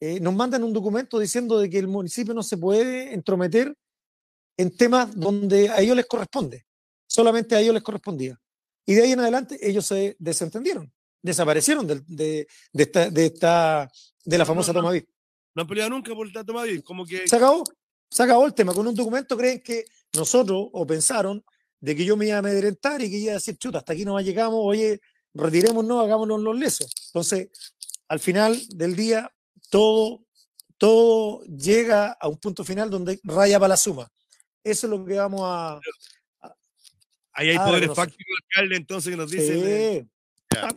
eh, 0.00 0.18
nos 0.18 0.34
mandan 0.34 0.64
un 0.64 0.72
documento 0.72 1.18
diciendo 1.18 1.58
de 1.58 1.68
que 1.68 1.78
el 1.78 1.88
municipio 1.88 2.32
no 2.32 2.42
se 2.42 2.56
puede 2.56 3.12
entrometer 3.12 3.76
en 4.56 4.74
temas 4.74 5.14
donde 5.14 5.68
a 5.68 5.80
ellos 5.80 5.96
les 5.96 6.06
corresponde, 6.06 6.64
solamente 7.06 7.54
a 7.54 7.60
ellos 7.60 7.74
les 7.74 7.82
correspondía. 7.82 8.40
Y 8.86 8.94
de 8.94 9.02
ahí 9.02 9.12
en 9.12 9.20
adelante 9.20 9.58
ellos 9.60 9.86
se 9.86 10.16
desentendieron, 10.18 10.92
desaparecieron 11.22 11.86
de, 11.86 12.02
de, 12.06 12.46
de 12.72 12.82
esta, 12.82 13.10
de, 13.10 13.26
esta, 13.26 13.90
de 14.24 14.38
la 14.38 14.44
famosa 14.44 14.72
no, 14.72 14.80
toma 14.80 14.92
VIP. 14.92 15.08
No 15.54 15.62
han 15.62 15.68
peleado 15.68 15.90
nunca 15.90 16.14
por 16.14 16.32
la 16.34 16.44
toma 16.44 16.64
VIP, 16.64 16.84
como 16.84 17.06
que... 17.06 17.26
Se 17.26 17.36
acabó, 17.36 17.64
se 18.10 18.22
acabó 18.22 18.46
el 18.46 18.54
tema. 18.54 18.74
Con 18.74 18.86
un 18.86 18.94
documento 18.94 19.36
creen 19.36 19.62
que 19.62 19.84
nosotros, 20.14 20.68
o 20.72 20.86
pensaron, 20.86 21.44
de 21.80 21.96
que 21.96 22.04
yo 22.04 22.16
me 22.16 22.26
iba 22.26 22.36
a 22.36 22.38
amedrentar 22.38 23.02
y 23.02 23.10
que 23.10 23.18
iba 23.18 23.32
a 23.32 23.34
decir, 23.34 23.56
chuta, 23.58 23.78
hasta 23.78 23.92
aquí 23.92 24.04
no 24.04 24.18
llegamos, 24.20 24.60
oye, 24.62 25.00
retirémonos, 25.34 26.02
hagámonos 26.02 26.40
los 26.40 26.56
lesos. 26.56 26.90
Entonces, 27.08 27.48
al 28.08 28.20
final 28.20 28.58
del 28.70 28.96
día, 28.96 29.30
todo, 29.70 30.24
todo 30.78 31.42
llega 31.44 32.12
a 32.12 32.28
un 32.28 32.38
punto 32.38 32.64
final 32.64 32.90
donde 32.90 33.20
raya 33.24 33.58
para 33.58 33.68
la 33.68 33.76
suma. 33.76 34.10
Eso 34.62 34.86
es 34.86 34.90
lo 34.90 35.04
que 35.04 35.14
vamos 35.14 35.42
a, 35.44 35.78
Ahí 37.34 37.50
hay 37.50 37.56
ah, 37.56 37.64
poderes 37.64 37.94
fácticos, 37.94 38.36
alcalde, 38.44 38.76
entonces, 38.76 39.10
que 39.10 39.16
nos 39.16 39.30
dicen. 39.30 39.60
Sí. 39.60 40.08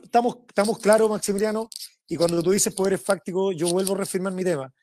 Estamos, 0.03 0.37
estamos 0.47 0.79
claros, 0.79 1.09
Maximiliano, 1.09 1.69
y 2.07 2.15
cuando 2.15 2.41
tú 2.41 2.51
dices 2.51 2.73
poderes 2.73 3.01
fácticos, 3.01 3.55
yo 3.55 3.67
vuelvo 3.67 3.93
a 3.93 3.97
reafirmar 3.97 4.33
mi 4.33 4.43
tema. 4.43 4.73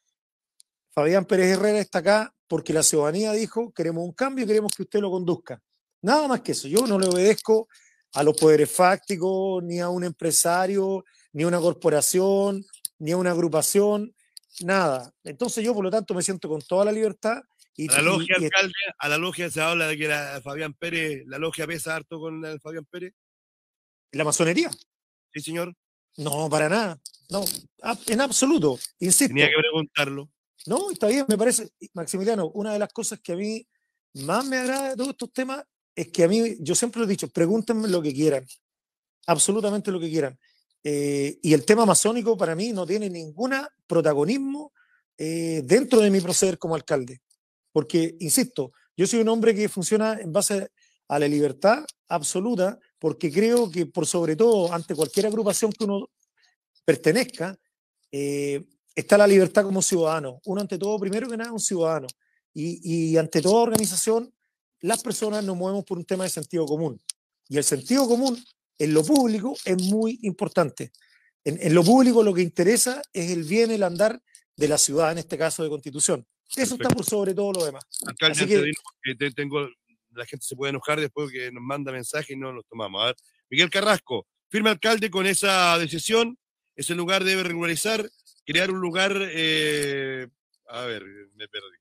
Fabián 0.92 1.24
Pérez 1.24 1.56
Herrera 1.56 1.80
está 1.80 1.98
acá 1.98 2.34
porque 2.46 2.72
la 2.72 2.82
ciudadanía 2.82 3.32
dijo, 3.32 3.72
queremos 3.72 4.04
un 4.04 4.12
cambio, 4.12 4.46
queremos 4.46 4.72
que 4.74 4.82
usted 4.82 5.00
lo 5.00 5.10
conduzca. 5.10 5.60
Nada 6.02 6.28
más 6.28 6.42
que 6.42 6.52
eso. 6.52 6.68
Yo 6.68 6.86
no 6.86 6.98
le 6.98 7.08
obedezco 7.08 7.68
a 8.12 8.22
los 8.22 8.36
poderes 8.36 8.70
fácticos, 8.70 9.62
ni 9.64 9.80
a 9.80 9.88
un 9.88 10.04
empresario, 10.04 11.04
ni 11.32 11.42
a 11.42 11.48
una 11.48 11.58
corporación, 11.58 12.64
ni 12.98 13.10
a 13.10 13.16
una 13.16 13.32
agrupación, 13.32 14.14
nada. 14.60 15.12
Entonces 15.24 15.64
yo, 15.64 15.74
por 15.74 15.84
lo 15.84 15.90
tanto, 15.90 16.14
me 16.14 16.22
siento 16.22 16.48
con 16.48 16.60
toda 16.60 16.84
la 16.84 16.92
libertad 16.92 17.42
y, 17.76 17.90
a 17.90 17.96
la 17.96 18.02
logia, 18.02 18.36
y, 18.38 18.44
alcalde, 18.44 18.74
a 18.98 19.08
la 19.08 19.18
logia 19.18 19.50
se 19.50 19.60
habla 19.60 19.88
de 19.88 19.98
que 19.98 20.08
la 20.08 20.40
Fabián 20.42 20.74
Pérez, 20.74 21.24
la 21.26 21.38
logia 21.38 21.66
pesa 21.66 21.96
harto 21.96 22.20
con 22.20 22.44
el 22.44 22.60
Fabián 22.60 22.84
Pérez. 22.84 23.14
¿La 24.12 24.24
masonería? 24.24 24.70
Sí, 25.32 25.40
señor. 25.40 25.74
No, 26.16 26.48
para 26.48 26.68
nada. 26.68 27.00
No, 27.30 27.44
en 28.06 28.20
absoluto. 28.20 28.78
Insisto. 29.00 29.28
Tenía 29.28 29.48
que 29.48 29.58
preguntarlo. 29.58 30.30
No, 30.66 30.90
está 30.90 31.08
bien, 31.08 31.26
me 31.28 31.36
parece, 31.36 31.70
Maximiliano, 31.92 32.48
una 32.50 32.72
de 32.72 32.78
las 32.78 32.92
cosas 32.92 33.20
que 33.20 33.32
a 33.32 33.36
mí 33.36 33.66
más 34.14 34.46
me 34.46 34.58
agrada 34.58 34.90
de 34.90 34.96
todos 34.96 35.10
estos 35.10 35.32
temas 35.32 35.64
es 35.94 36.08
que 36.08 36.24
a 36.24 36.28
mí, 36.28 36.56
yo 36.60 36.74
siempre 36.74 37.00
lo 37.00 37.06
he 37.06 37.10
dicho, 37.10 37.28
pregúntenme 37.28 37.88
lo 37.88 38.00
que 38.00 38.14
quieran, 38.14 38.46
absolutamente 39.26 39.90
lo 39.90 40.00
que 40.00 40.08
quieran. 40.08 40.38
Eh, 40.82 41.38
y 41.42 41.52
el 41.54 41.64
tema 41.64 41.86
masónico 41.86 42.36
para 42.36 42.54
mí 42.54 42.72
no 42.72 42.86
tiene 42.86 43.08
ningún 43.10 43.54
protagonismo 43.86 44.72
eh, 45.16 45.62
dentro 45.64 46.00
de 46.00 46.10
mi 46.10 46.20
proceder 46.20 46.58
como 46.58 46.74
alcalde. 46.74 47.20
Porque, 47.74 48.16
insisto, 48.20 48.70
yo 48.96 49.04
soy 49.04 49.18
un 49.18 49.28
hombre 49.28 49.52
que 49.52 49.68
funciona 49.68 50.16
en 50.20 50.32
base 50.32 50.70
a 51.08 51.18
la 51.18 51.26
libertad 51.26 51.84
absoluta, 52.06 52.78
porque 53.00 53.32
creo 53.32 53.68
que 53.68 53.86
por 53.86 54.06
sobre 54.06 54.36
todo 54.36 54.72
ante 54.72 54.94
cualquier 54.94 55.26
agrupación 55.26 55.72
que 55.72 55.82
uno 55.82 56.08
pertenezca, 56.84 57.58
eh, 58.12 58.64
está 58.94 59.18
la 59.18 59.26
libertad 59.26 59.64
como 59.64 59.82
ciudadano. 59.82 60.40
Uno 60.44 60.60
ante 60.60 60.78
todo, 60.78 60.96
primero 61.00 61.28
que 61.28 61.36
nada, 61.36 61.50
un 61.50 61.58
ciudadano. 61.58 62.06
Y, 62.52 62.78
y, 62.84 63.16
ante 63.16 63.42
toda 63.42 63.62
organización, 63.62 64.32
las 64.80 65.02
personas 65.02 65.42
nos 65.42 65.56
movemos 65.56 65.84
por 65.84 65.98
un 65.98 66.04
tema 66.04 66.22
de 66.22 66.30
sentido 66.30 66.66
común. 66.66 67.02
Y 67.48 67.56
el 67.58 67.64
sentido 67.64 68.06
común 68.06 68.40
en 68.78 68.94
lo 68.94 69.02
público 69.02 69.56
es 69.64 69.82
muy 69.82 70.20
importante. 70.22 70.92
En, 71.42 71.58
en 71.60 71.74
lo 71.74 71.82
público 71.82 72.22
lo 72.22 72.32
que 72.32 72.42
interesa 72.42 73.02
es 73.12 73.32
el 73.32 73.42
bien, 73.42 73.72
el 73.72 73.82
andar 73.82 74.22
de 74.56 74.68
la 74.68 74.78
ciudad, 74.78 75.10
en 75.10 75.18
este 75.18 75.36
caso 75.36 75.64
de 75.64 75.70
constitución. 75.70 76.24
Eso 76.56 76.74
está 76.74 76.88
por 76.88 77.04
sobre 77.04 77.34
todo 77.34 77.52
lo 77.52 77.64
demás. 77.64 77.84
Alcalde, 78.06 78.72
que... 79.02 79.30
tengo, 79.32 79.68
la 80.12 80.26
gente 80.26 80.44
se 80.44 80.56
puede 80.56 80.70
enojar 80.70 81.00
después 81.00 81.30
que 81.30 81.50
nos 81.50 81.62
manda 81.62 81.92
mensajes 81.92 82.30
y 82.30 82.36
no 82.36 82.52
los 82.52 82.66
tomamos. 82.66 83.02
A 83.02 83.06
ver, 83.06 83.16
Miguel 83.50 83.70
Carrasco, 83.70 84.26
firme 84.48 84.70
alcalde 84.70 85.10
con 85.10 85.26
esa 85.26 85.78
decisión. 85.78 86.38
Ese 86.76 86.94
lugar 86.94 87.24
debe 87.24 87.42
regularizar, 87.42 88.08
crear 88.44 88.70
un 88.70 88.80
lugar. 88.80 89.12
Eh, 89.16 90.28
a 90.68 90.82
ver, 90.82 91.04
me 91.34 91.48
perdí. 91.48 91.76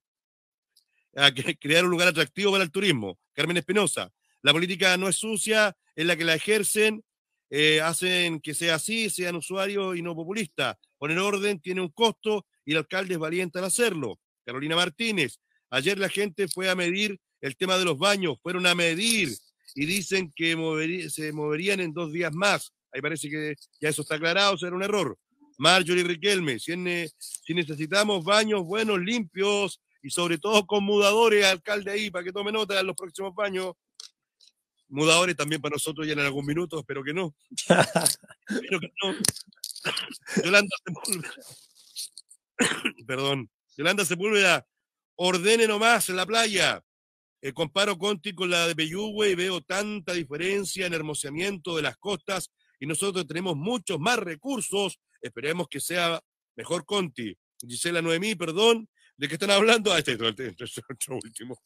A 1.15 1.31
crear 1.59 1.85
un 1.85 1.91
lugar 1.91 2.07
atractivo 2.07 2.51
para 2.51 2.63
el 2.63 2.71
turismo. 2.71 3.19
Carmen 3.33 3.57
Espinosa, 3.57 4.11
la 4.41 4.51
política 4.51 4.97
no 4.97 5.07
es 5.07 5.15
sucia, 5.15 5.75
es 5.95 6.05
la 6.05 6.15
que 6.15 6.25
la 6.25 6.35
ejercen, 6.35 7.03
eh, 7.49 7.81
hacen 7.81 8.39
que 8.39 8.53
sea 8.53 8.75
así, 8.75 9.09
sean 9.09 9.35
usuarios 9.35 9.95
y 9.95 10.01
no 10.01 10.15
populistas. 10.15 10.75
Poner 10.97 11.19
orden 11.19 11.59
tiene 11.59 11.81
un 11.81 11.89
costo 11.89 12.45
y 12.65 12.71
el 12.71 12.79
alcalde 12.79 13.13
es 13.13 13.19
valiente 13.19 13.59
al 13.59 13.65
hacerlo. 13.65 14.19
Carolina 14.45 14.75
Martínez. 14.75 15.39
Ayer 15.69 15.97
la 15.97 16.09
gente 16.09 16.47
fue 16.47 16.69
a 16.69 16.75
medir 16.75 17.19
el 17.41 17.55
tema 17.57 17.77
de 17.77 17.85
los 17.85 17.97
baños, 17.97 18.37
fueron 18.41 18.65
a 18.67 18.75
medir 18.75 19.35
y 19.75 19.85
dicen 19.85 20.31
que 20.35 21.09
se 21.09 21.33
moverían 21.33 21.79
en 21.79 21.93
dos 21.93 22.11
días 22.11 22.31
más. 22.33 22.71
Ahí 22.91 23.01
parece 23.01 23.29
que 23.29 23.55
ya 23.81 23.89
eso 23.89 24.03
está 24.03 24.15
aclarado, 24.15 24.57
será 24.57 24.75
un 24.75 24.83
error. 24.83 25.17
Marjorie 25.57 26.03
Riquelme, 26.03 26.59
si, 26.59 26.73
si 27.17 27.53
necesitamos 27.53 28.23
baños 28.23 28.63
buenos, 28.63 28.99
limpios 28.99 29.81
y 30.01 30.09
sobre 30.09 30.37
todo 30.37 30.65
con 30.65 30.83
mudadores, 30.83 31.45
alcalde 31.45 31.91
ahí, 31.91 32.11
para 32.11 32.23
que 32.23 32.31
tome 32.31 32.51
nota 32.51 32.79
en 32.79 32.87
los 32.87 32.95
próximos 32.95 33.33
baños. 33.33 33.73
Mudadores 34.89 35.35
también 35.35 35.61
para 35.61 35.73
nosotros 35.73 36.05
ya 36.05 36.13
en 36.13 36.19
algún 36.19 36.45
minuto, 36.45 36.79
espero 36.79 37.03
que 37.03 37.13
no. 37.13 37.33
espero 38.47 38.79
que 38.79 38.91
no. 39.01 39.15
Yolanda 40.43 40.75
Perdón. 43.07 43.49
Yolanda 43.77 44.05
Sepúlveda, 44.05 44.67
ordene 45.15 45.67
nomás 45.67 46.09
en 46.09 46.15
la 46.15 46.25
playa. 46.25 46.83
Eh, 47.41 47.51
comparo 47.51 47.97
Conti 47.97 48.33
con 48.33 48.49
la 48.49 48.67
de 48.67 48.75
Peyúgue 48.75 49.31
y 49.31 49.35
veo 49.35 49.61
tanta 49.61 50.13
diferencia 50.13 50.85
en 50.85 50.93
hermoseamiento 50.93 51.75
de 51.75 51.81
las 51.81 51.97
costas 51.97 52.51
y 52.79 52.85
nosotros 52.85 53.27
tenemos 53.27 53.55
muchos 53.55 53.99
más 53.99 54.17
recursos. 54.17 54.99
Esperemos 55.21 55.67
que 55.67 55.79
sea 55.79 56.21
mejor 56.55 56.85
Conti. 56.85 57.35
Gisela 57.59 58.01
Noemí, 58.01 58.35
perdón, 58.35 58.89
¿de 59.17 59.27
qué 59.27 59.35
están 59.35 59.51
hablando? 59.51 59.91
Ah, 59.91 59.99
este, 59.99 60.13
este, 60.13 60.47
este, 60.47 60.63
este 60.65 61.13
último. 61.13 61.57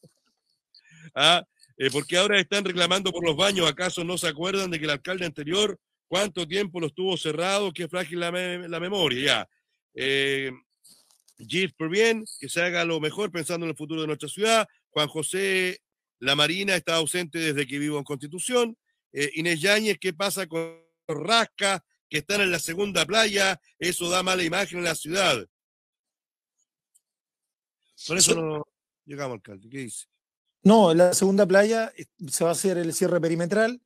Ah, 1.16 1.44
eh, 1.78 1.90
porque 1.92 2.18
ahora 2.18 2.40
están 2.40 2.66
reclamando 2.66 3.12
por 3.12 3.26
los 3.26 3.36
baños. 3.36 3.70
¿Acaso 3.70 4.04
no 4.04 4.18
se 4.18 4.28
acuerdan 4.28 4.72
de 4.72 4.80
que 4.80 4.86
el 4.86 4.92
alcalde 4.92 5.26
anterior, 5.26 5.80
cuánto 6.08 6.48
tiempo 6.48 6.80
los 6.80 6.94
tuvo 6.94 7.18
cerrado? 7.18 7.72
Qué 7.72 7.88
frágil 7.88 8.20
la, 8.20 8.32
la 8.32 8.80
memoria, 8.80 9.26
ya. 9.26 9.50
Eh, 9.94 10.52
Gis 11.46 11.72
por 11.74 11.90
bien, 11.90 12.26
que 12.40 12.50
se 12.50 12.62
haga 12.62 12.84
lo 12.84 13.00
mejor 13.00 13.32
pensando 13.32 13.66
en 13.66 13.72
el 13.72 13.78
futuro 13.78 14.02
de 14.02 14.08
nuestra 14.08 14.30
ciudad. 14.30 14.68
Juan 14.90 15.08
José 15.08 15.80
La 16.20 16.36
Marina 16.36 16.76
está 16.76 16.96
ausente 16.96 17.38
desde 17.38 17.68
que 17.68 17.78
vivo 17.78 17.98
en 17.98 18.04
Constitución. 18.04 18.78
Eh, 19.14 19.32
Inés 19.36 19.62
Yáñez, 19.62 19.98
¿qué 20.00 20.14
pasa 20.14 20.48
con 20.48 20.82
Rasca, 21.08 21.84
que 22.10 22.20
están 22.20 22.42
en 22.42 22.52
la 22.52 22.60
segunda 22.60 23.06
playa? 23.06 23.60
Eso 23.78 24.10
da 24.10 24.24
mala 24.24 24.44
imagen 24.44 24.80
en 24.80 24.86
la 24.86 24.96
ciudad. 24.96 25.46
Por 28.08 28.18
eso 28.18 28.36
no 28.36 28.68
llegamos, 29.06 29.36
alcalde. 29.36 29.70
¿Qué 29.70 29.78
dice? 29.80 30.06
No, 30.64 30.92
en 30.92 30.98
la 30.98 31.14
segunda 31.14 31.46
playa 31.46 31.94
eh, 31.96 32.06
se 32.30 32.44
va 32.44 32.50
a 32.50 32.54
hacer 32.54 32.80
el 32.80 32.94
cierre 32.94 33.22
perimetral, 33.22 33.80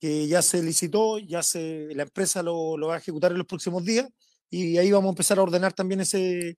que 0.00 0.26
ya 0.26 0.42
se 0.42 0.62
licitó, 0.62 1.18
ya 1.18 1.44
se, 1.44 1.88
la 1.94 2.02
empresa 2.02 2.42
lo, 2.42 2.76
lo 2.76 2.88
va 2.88 2.96
a 2.96 2.98
ejecutar 2.98 3.30
en 3.30 3.38
los 3.38 3.46
próximos 3.46 3.84
días 3.84 4.08
y 4.50 4.78
ahí 4.78 4.90
vamos 4.90 5.08
a 5.08 5.12
empezar 5.12 5.38
a 5.38 5.42
ordenar 5.42 5.72
también 5.72 6.00
ese, 6.00 6.56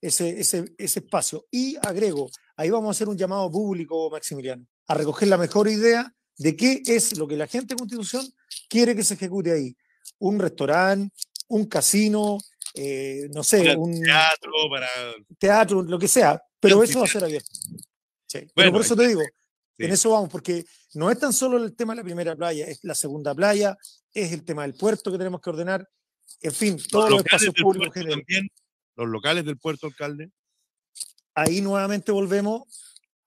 ese, 0.00 0.40
ese, 0.40 0.64
ese 0.78 0.98
espacio. 1.00 1.46
Y 1.50 1.76
agrego, 1.76 2.30
ahí 2.56 2.70
vamos 2.70 2.88
a 2.88 2.90
hacer 2.92 3.08
un 3.08 3.16
llamado 3.16 3.50
público, 3.50 4.10
Maximiliano, 4.10 4.66
a 4.86 4.94
recoger 4.94 5.28
la 5.28 5.38
mejor 5.38 5.68
idea 5.68 6.12
de 6.36 6.56
qué 6.56 6.82
es 6.86 7.16
lo 7.18 7.28
que 7.28 7.36
la 7.36 7.46
gente 7.46 7.74
de 7.74 7.78
Constitución 7.78 8.26
quiere 8.68 8.96
que 8.96 9.04
se 9.04 9.14
ejecute 9.14 9.52
ahí. 9.52 9.76
Un 10.18 10.38
restaurante, 10.38 11.14
un 11.48 11.66
casino, 11.66 12.38
eh, 12.74 13.28
no 13.32 13.42
sé, 13.42 13.76
un 13.76 14.00
teatro, 14.00 14.52
para... 14.70 14.88
teatro, 15.38 15.82
lo 15.82 15.98
que 15.98 16.08
sea, 16.08 16.42
pero 16.58 16.82
eso 16.82 17.00
va 17.00 17.04
a 17.04 17.08
ser 17.08 17.24
abierto. 17.24 17.50
pero 18.54 18.72
por 18.72 18.80
eso 18.80 18.96
te 18.96 19.08
digo, 19.08 19.22
en 19.78 19.90
eso 19.90 20.10
vamos, 20.10 20.30
porque 20.30 20.64
no 20.94 21.10
es 21.10 21.18
tan 21.18 21.32
solo 21.32 21.56
el 21.56 21.74
tema 21.74 21.94
de 21.94 21.98
la 21.98 22.04
primera 22.04 22.36
playa, 22.36 22.66
es 22.66 22.80
la 22.84 22.94
segunda 22.94 23.34
playa, 23.34 23.76
es 24.12 24.32
el 24.32 24.44
tema 24.44 24.62
del 24.62 24.74
puerto 24.74 25.10
que 25.10 25.18
tenemos 25.18 25.40
que 25.40 25.50
ordenar, 25.50 25.88
en 26.40 26.52
fin, 26.52 26.78
todos 26.90 27.10
los, 27.10 27.20
espacios 27.20 27.54
públicos. 27.54 27.92
También, 27.94 28.48
los 28.96 29.08
locales 29.08 29.44
del 29.44 29.58
puerto, 29.58 29.86
alcalde. 29.86 30.30
Ahí 31.34 31.60
nuevamente 31.60 32.12
volvemos 32.12 32.62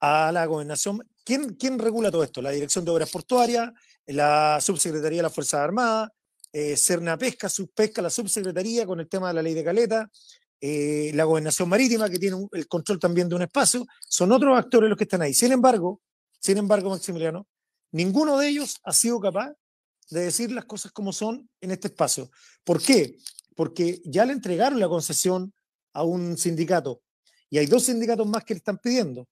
a 0.00 0.30
la 0.32 0.46
gobernación. 0.46 1.02
¿Quién, 1.24 1.54
¿Quién 1.54 1.78
regula 1.78 2.10
todo 2.10 2.22
esto? 2.22 2.42
La 2.42 2.50
Dirección 2.50 2.84
de 2.84 2.90
Obras 2.90 3.10
Portuarias, 3.10 3.70
la 4.06 4.58
Subsecretaría 4.60 5.18
de 5.18 5.22
las 5.22 5.34
Fuerzas 5.34 5.60
Armadas, 5.60 6.10
eh, 6.52 6.76
Cerna 6.76 7.16
Pesca, 7.16 7.48
Subpesca, 7.48 8.02
la 8.02 8.10
Subsecretaría 8.10 8.86
con 8.86 9.00
el 9.00 9.08
tema 9.08 9.28
de 9.28 9.34
la 9.34 9.42
ley 9.42 9.54
de 9.54 9.64
caleta, 9.64 10.10
eh, 10.60 11.10
la 11.14 11.24
Gobernación 11.24 11.68
Marítima, 11.68 12.08
que 12.08 12.18
tiene 12.18 12.36
el 12.52 12.68
control 12.68 12.98
también 12.98 13.28
de 13.28 13.34
un 13.34 13.42
espacio, 13.42 13.86
son 14.06 14.32
otros 14.32 14.56
actores 14.56 14.88
los 14.88 14.96
que 14.96 15.04
están 15.04 15.22
ahí. 15.22 15.34
Sin 15.34 15.52
embargo, 15.52 16.00
sin 16.38 16.58
embargo, 16.58 16.90
Maximiliano, 16.90 17.46
ninguno 17.92 18.38
de 18.38 18.48
ellos 18.48 18.78
ha 18.84 18.92
sido 18.92 19.18
capaz 19.20 19.52
de 20.10 20.20
decir 20.22 20.52
las 20.52 20.64
cosas 20.64 20.92
como 20.92 21.12
son 21.12 21.48
en 21.60 21.70
este 21.70 21.88
espacio. 21.88 22.30
¿Por 22.64 22.82
qué? 22.82 23.18
Porque 23.54 24.00
ya 24.04 24.24
le 24.24 24.32
entregaron 24.32 24.80
la 24.80 24.88
concesión 24.88 25.52
a 25.92 26.02
un 26.02 26.36
sindicato 26.36 27.02
y 27.54 27.58
hay 27.58 27.66
dos 27.66 27.84
sindicatos 27.84 28.26
más 28.26 28.44
que 28.44 28.54
le 28.54 28.58
están 28.58 28.78
pidiendo. 28.78 29.28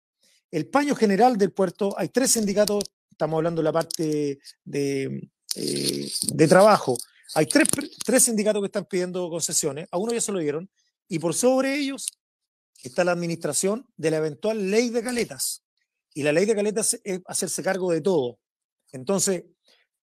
El 0.50 0.68
paño 0.68 0.94
general 0.94 1.36
del 1.36 1.52
puerto, 1.52 1.92
hay 1.98 2.08
tres 2.08 2.32
sindicatos, 2.32 2.84
estamos 3.10 3.38
hablando 3.38 3.62
de 3.62 3.64
la 3.64 3.72
parte 3.72 4.38
de, 4.64 5.28
eh, 5.56 6.12
de 6.32 6.48
trabajo, 6.48 6.96
hay 7.34 7.46
tres, 7.46 7.66
tres 8.04 8.22
sindicatos 8.22 8.62
que 8.62 8.66
están 8.66 8.84
pidiendo 8.84 9.28
concesiones, 9.28 9.88
a 9.90 9.98
uno 9.98 10.12
ya 10.12 10.20
se 10.20 10.30
lo 10.30 10.38
dieron, 10.38 10.70
y 11.08 11.18
por 11.18 11.34
sobre 11.34 11.76
ellos 11.76 12.06
está 12.82 13.02
la 13.02 13.12
administración 13.12 13.86
de 13.96 14.10
la 14.10 14.18
eventual 14.18 14.70
ley 14.70 14.90
de 14.90 15.02
caletas. 15.02 15.64
Y 16.14 16.22
la 16.22 16.32
ley 16.32 16.44
de 16.44 16.54
caletas 16.54 17.00
es 17.02 17.20
hacerse 17.26 17.62
cargo 17.62 17.90
de 17.90 18.02
todo. 18.02 18.38
Entonces, 18.92 19.44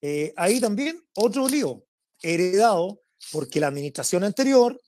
eh, 0.01 0.33
ahí 0.37 0.59
también 0.59 1.03
otro 1.15 1.47
lío, 1.47 1.85
heredado 2.21 3.01
porque 3.31 3.59
la 3.59 3.67
administración 3.67 4.23
anterior 4.23 4.79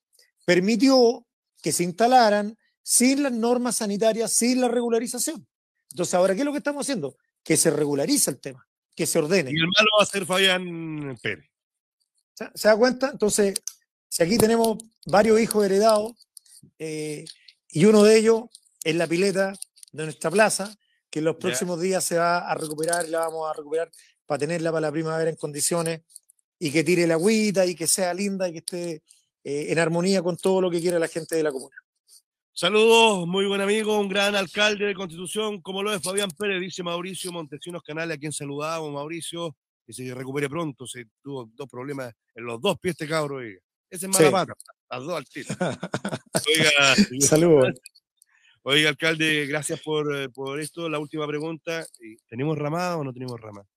permitió 0.45 1.25
que 1.61 1.71
se 1.71 1.83
instalaran 1.83 2.57
sin 2.81 3.23
las 3.23 3.31
normas 3.31 3.77
sanitarias, 3.77 4.31
sin 4.31 4.61
la 4.61 4.67
regularización. 4.67 5.47
Entonces, 5.91 6.13
ahora, 6.13 6.33
¿qué 6.33 6.41
es 6.41 6.45
lo 6.45 6.51
que 6.51 6.57
estamos 6.57 6.85
haciendo? 6.85 7.17
Que 7.43 7.57
se 7.57 7.69
regulariza 7.69 8.31
el 8.31 8.39
tema, 8.39 8.67
que 8.95 9.05
se 9.05 9.19
ordene. 9.19 9.51
Y 9.51 9.55
el 9.55 9.67
malo 9.67 9.89
va 9.99 10.03
a 10.03 10.05
ser 10.05 10.25
Fabián 10.25 11.17
Pérez. 11.21 11.45
¿Se, 12.55 12.67
da 12.67 12.75
cuenta? 12.75 13.09
Entonces, 13.11 13.61
si 14.07 14.23
aquí 14.23 14.37
tenemos 14.37 14.77
varios 15.05 15.39
hijos 15.39 15.63
heredados, 15.65 16.13
eh, 16.79 17.25
y 17.69 17.85
uno 17.85 18.03
de 18.03 18.17
ellos 18.17 18.43
es 18.83 18.95
la 18.95 19.07
pileta 19.07 19.53
de 19.91 20.03
nuestra 20.05 20.31
plaza, 20.31 20.75
que 21.09 21.19
en 21.19 21.25
los 21.25 21.35
próximos 21.35 21.79
días 21.79 22.03
se 22.03 22.17
va 22.17 22.39
a 22.39 22.55
recuperar, 22.55 23.07
la 23.09 23.19
vamos 23.19 23.49
a 23.49 23.53
recuperar 23.53 23.91
para 24.31 24.39
tenerla 24.39 24.71
para 24.71 24.87
la 24.87 24.93
primavera 24.93 25.29
en 25.29 25.35
condiciones 25.35 26.03
y 26.57 26.71
que 26.71 26.85
tire 26.85 27.05
la 27.05 27.15
agüita 27.15 27.65
y 27.65 27.75
que 27.75 27.85
sea 27.85 28.13
linda 28.13 28.47
y 28.47 28.53
que 28.53 28.57
esté 28.59 29.03
eh, 29.43 29.65
en 29.67 29.77
armonía 29.77 30.21
con 30.21 30.37
todo 30.37 30.61
lo 30.61 30.71
que 30.71 30.79
quiere 30.79 30.97
la 30.99 31.09
gente 31.09 31.35
de 31.35 31.43
la 31.43 31.51
comuna. 31.51 31.75
Saludos, 32.53 33.27
muy 33.27 33.45
buen 33.45 33.59
amigo, 33.59 33.99
un 33.99 34.07
gran 34.07 34.33
alcalde 34.33 34.85
de 34.85 34.95
Constitución, 34.95 35.61
como 35.61 35.83
lo 35.83 35.93
es 35.93 36.01
Fabián 36.01 36.31
Pérez, 36.31 36.61
dice 36.61 36.81
Mauricio 36.81 37.29
Montesinos 37.33 37.83
Canales, 37.83 38.15
a 38.15 38.19
quien 38.21 38.31
saludamos, 38.31 38.93
Mauricio, 38.93 39.53
que 39.85 39.91
se 39.91 40.15
recupere 40.15 40.47
pronto, 40.47 40.87
se 40.87 41.07
tuvo 41.21 41.51
dos 41.53 41.67
problemas 41.67 42.13
en 42.33 42.45
los 42.45 42.61
dos 42.61 42.79
pies 42.79 42.93
este 42.93 43.09
cabro, 43.09 43.41
ese 43.41 43.59
es 43.89 44.07
mala 44.07 44.31
pata, 44.31 44.53
las 44.89 45.01
dos 45.01 45.13
al 45.13 45.25
tiro. 45.25 45.49
Oiga, 46.47 46.95
saludos. 47.19 47.73
Oiga, 48.63 48.87
alcalde, 48.87 49.45
gracias 49.45 49.81
por, 49.81 50.15
eh, 50.15 50.29
por 50.29 50.57
esto. 50.61 50.87
La 50.87 50.99
última 50.99 51.27
pregunta, 51.27 51.85
¿tenemos 52.29 52.57
ramada 52.57 52.95
o 52.95 53.03
no 53.03 53.11
tenemos 53.11 53.37
ramada? 53.41 53.67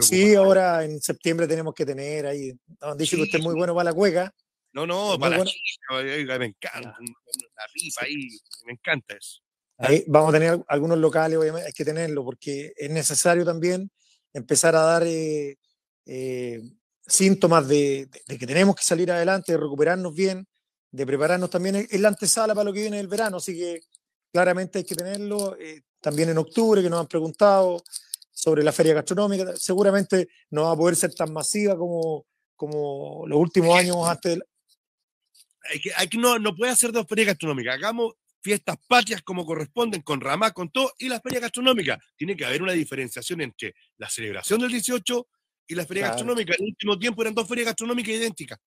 Sí, 0.00 0.34
ahora 0.34 0.84
en 0.84 1.00
septiembre 1.00 1.46
tenemos 1.46 1.74
que 1.74 1.86
tener 1.86 2.26
ahí. 2.26 2.52
Nos 2.80 2.92
han 2.92 2.98
dicho 2.98 3.16
que 3.16 3.22
usted 3.22 3.38
es 3.38 3.44
muy 3.44 3.54
bueno 3.54 3.74
para 3.74 3.90
la 3.90 3.94
cueca. 3.94 4.34
No, 4.72 4.86
no, 4.86 5.18
para 5.18 5.38
la 5.38 5.44
chica, 5.44 6.38
me 6.38 6.46
encanta. 6.46 6.96
La 6.98 7.64
pipa 7.72 8.04
ahí, 8.04 8.28
me 8.64 8.72
encanta 8.72 9.16
eso. 9.16 9.40
Ahí 9.78 10.04
vamos 10.06 10.30
a 10.30 10.38
tener 10.38 10.64
algunos 10.68 10.98
locales, 10.98 11.38
obviamente, 11.38 11.66
hay 11.66 11.72
que 11.72 11.84
tenerlo, 11.84 12.24
porque 12.24 12.72
es 12.76 12.90
necesario 12.90 13.44
también 13.44 13.90
empezar 14.32 14.76
a 14.76 14.82
dar 14.82 15.02
eh, 15.04 15.58
eh, 16.06 16.62
síntomas 17.06 17.66
de, 17.68 18.08
que 18.26 18.46
tenemos 18.46 18.76
que 18.76 18.84
salir 18.84 19.10
adelante, 19.10 19.52
de 19.52 19.58
recuperarnos 19.58 20.14
bien, 20.14 20.46
de 20.90 21.06
prepararnos 21.06 21.50
también. 21.50 21.76
Es 21.76 22.00
la 22.00 22.08
antesala 22.08 22.54
para 22.54 22.64
lo 22.64 22.72
que 22.72 22.80
viene 22.80 23.00
el 23.00 23.08
verano, 23.08 23.38
así 23.38 23.56
que 23.56 23.82
claramente 24.32 24.78
hay 24.78 24.84
que 24.84 24.94
tenerlo. 24.94 25.56
Eh, 25.58 25.82
también 26.00 26.30
en 26.30 26.38
octubre, 26.38 26.82
que 26.82 26.90
nos 26.90 27.00
han 27.00 27.06
preguntado, 27.06 27.82
sobre 28.42 28.64
la 28.64 28.72
feria 28.72 28.94
gastronómica. 28.94 29.54
Seguramente 29.56 30.26
no 30.50 30.64
va 30.64 30.72
a 30.72 30.76
poder 30.76 30.96
ser 30.96 31.14
tan 31.14 31.32
masiva 31.32 31.76
como, 31.76 32.26
como 32.56 33.24
los 33.28 33.38
últimos 33.38 33.78
años 33.78 33.96
antes. 34.04 34.40
Hay 35.70 35.80
que, 35.80 35.92
hay 35.94 36.08
que, 36.08 36.18
no, 36.18 36.40
no 36.40 36.52
puede 36.52 36.72
hacer 36.72 36.90
dos 36.90 37.06
ferias 37.08 37.28
gastronómicas. 37.28 37.76
Hagamos 37.76 38.14
fiestas 38.40 38.76
patrias 38.88 39.22
como 39.22 39.46
corresponden, 39.46 40.02
con 40.02 40.20
ramá, 40.20 40.50
con 40.50 40.70
todo, 40.70 40.92
y 40.98 41.08
la 41.08 41.20
feria 41.20 41.38
gastronómica. 41.38 42.00
Tiene 42.16 42.36
que 42.36 42.44
haber 42.44 42.64
una 42.64 42.72
diferenciación 42.72 43.42
entre 43.42 43.76
la 43.98 44.10
celebración 44.10 44.60
del 44.60 44.72
18 44.72 45.28
y 45.68 45.74
la 45.76 45.86
feria 45.86 46.08
gastronómica. 46.08 46.54
En 46.58 46.64
el 46.64 46.70
último 46.70 46.98
tiempo 46.98 47.22
eran 47.22 47.34
dos 47.34 47.46
ferias 47.46 47.66
gastronómicas 47.66 48.12
idénticas. 48.12 48.58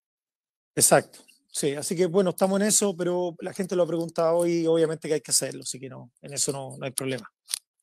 Exacto. 0.74 1.20
Sí, 1.52 1.74
así 1.74 1.98
que 1.98 2.06
bueno, 2.06 2.30
estamos 2.30 2.62
en 2.62 2.68
eso, 2.68 2.96
pero 2.96 3.36
la 3.40 3.54
gente 3.54 3.76
lo 3.76 3.84
ha 3.84 3.88
preguntado 3.88 4.48
y 4.48 4.66
obviamente 4.68 5.10
que 5.10 5.16
hay 5.16 5.22
que 5.22 5.32
hacerlo, 5.32 5.64
así 5.64 5.82
que 5.82 5.90
no, 5.90 6.14
en 6.22 6.34
eso 6.34 6.54
no, 6.54 6.78
no 6.78 6.86
hay 6.86 6.92
problema. 6.92 7.30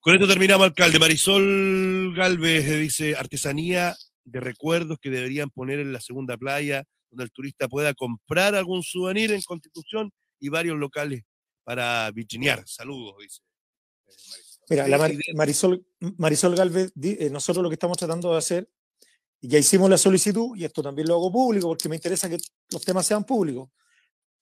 Con 0.02 0.14
esto 0.14 0.26
terminamos, 0.26 0.64
alcalde. 0.64 0.98
Marisol 0.98 2.12
Galvez 2.16 2.68
dice 2.80 3.14
artesanía 3.14 3.96
de 4.24 4.40
recuerdos 4.40 4.98
que 5.00 5.10
deberían 5.10 5.48
poner 5.48 5.78
en 5.78 5.92
la 5.92 6.00
segunda 6.00 6.36
playa, 6.36 6.82
donde 7.08 7.22
el 7.22 7.30
turista 7.30 7.68
pueda 7.68 7.94
comprar 7.94 8.56
algún 8.56 8.82
souvenir 8.82 9.30
en 9.30 9.40
Constitución 9.42 10.10
y 10.40 10.48
varios 10.48 10.76
locales 10.76 11.22
para 11.62 12.10
vitrinear. 12.10 12.64
Saludos, 12.66 13.14
dice. 13.20 13.42
Eh, 14.08 14.66
Mira, 14.70 14.88
la 14.88 15.08
Marisol, 15.36 15.86
Marisol 16.18 16.56
Galvez, 16.56 16.92
eh, 17.00 17.30
nosotros 17.30 17.62
lo 17.62 17.68
que 17.68 17.74
estamos 17.74 17.96
tratando 17.96 18.32
de 18.32 18.38
hacer, 18.38 18.68
ya 19.40 19.60
hicimos 19.60 19.88
la 19.88 19.98
solicitud, 19.98 20.56
y 20.56 20.64
esto 20.64 20.82
también 20.82 21.06
lo 21.06 21.14
hago 21.14 21.30
público 21.30 21.68
porque 21.68 21.88
me 21.88 21.94
interesa 21.94 22.28
que 22.28 22.38
los 22.72 22.84
temas 22.84 23.06
sean 23.06 23.22
públicos. 23.22 23.70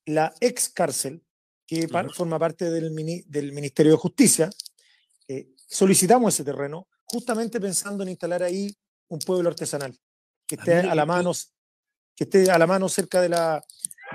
La 0.06 0.32
ex 0.40 0.70
cárcel, 0.70 1.22
que 1.66 1.86
forma 2.14 2.38
parte 2.38 2.70
del, 2.70 2.94
del 3.26 3.52
Ministerio 3.52 3.92
de 3.92 3.98
Justicia, 3.98 4.48
eh, 5.32 5.46
solicitamos 5.68 6.34
ese 6.34 6.42
terreno 6.42 6.88
justamente 7.04 7.60
pensando 7.60 8.02
en 8.02 8.08
instalar 8.08 8.42
ahí 8.42 8.76
un 9.06 9.20
pueblo 9.20 9.48
artesanal 9.48 9.96
que 10.44 10.56
esté 10.56 10.78
a, 10.78 10.92
la 10.92 11.06
mano, 11.06 11.30
que 12.16 12.24
esté 12.24 12.50
a 12.50 12.58
la 12.58 12.66
mano 12.66 12.88
cerca 12.88 13.20
de 13.20 13.28
la, 13.28 13.62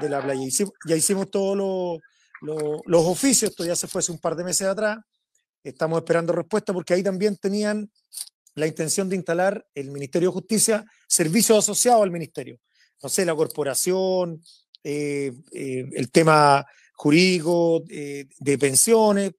de 0.02 0.10
la 0.10 0.22
playa. 0.22 0.42
ya 0.86 0.96
hicimos 0.98 1.32
todos 1.32 2.02
los 2.42 3.06
oficios, 3.06 3.52
esto 3.52 3.64
ya 3.64 3.78
se 3.78 3.88
fue 3.88 4.00
hace 4.00 4.12
un 4.12 4.20
par 4.20 4.36
de 4.36 4.44
meses 4.44 4.68
atrás. 4.68 4.98
Estamos 5.64 6.00
esperando 6.00 6.34
respuesta 6.34 6.74
porque 6.74 6.94
ahí 6.94 7.02
también 7.02 7.38
tenían 7.38 7.90
la 8.56 8.68
intención 8.68 9.08
de 9.08 9.16
instalar 9.16 9.66
el 9.74 9.92
Ministerio 9.92 10.30
de 10.30 10.34
Justicia 10.34 10.86
servicios 11.08 11.60
asociados 11.60 12.04
al 12.04 12.12
Ministerio. 12.12 12.60
No 13.02 13.08
sé, 13.08 13.24
la 13.24 13.36
corporación, 13.36 14.44
eh, 14.84 15.32
eh, 15.54 15.86
el 15.94 16.12
tema 16.12 16.66
jurídico, 16.94 17.86
de 17.88 18.58
pensiones. 18.60 19.32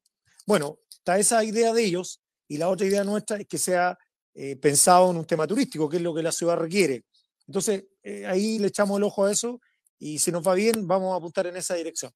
Bueno, 0.47 0.79
está 1.07 1.19
esa 1.21 1.45
idea 1.45 1.73
de 1.73 1.85
ellos 1.85 2.21
y 2.49 2.59
la 2.59 2.69
otra 2.69 2.85
idea 2.85 3.05
nuestra 3.05 3.37
es 3.37 3.47
que 3.47 3.59
sea 3.59 3.97
eh, 4.35 4.57
pensado 4.57 5.13
en 5.13 5.19
un 5.19 5.25
tema 5.25 5.47
turístico, 5.47 5.89
que 5.89 5.99
es 5.99 6.03
lo 6.03 6.13
que 6.13 6.21
la 6.21 6.33
ciudad 6.33 6.57
requiere. 6.57 7.05
Entonces, 7.47 7.85
eh, 8.03 8.27
ahí 8.27 8.59
le 8.59 8.67
echamos 8.67 8.99
el 8.99 9.05
ojo 9.05 9.25
a 9.25 9.31
eso 9.31 9.61
y 10.01 10.19
si 10.19 10.33
nos 10.33 10.45
va 10.45 10.55
bien, 10.55 10.85
vamos 10.85 11.15
a 11.15 11.19
apuntar 11.19 11.47
en 11.47 11.57
esa 11.57 11.75
dirección. 11.75 12.11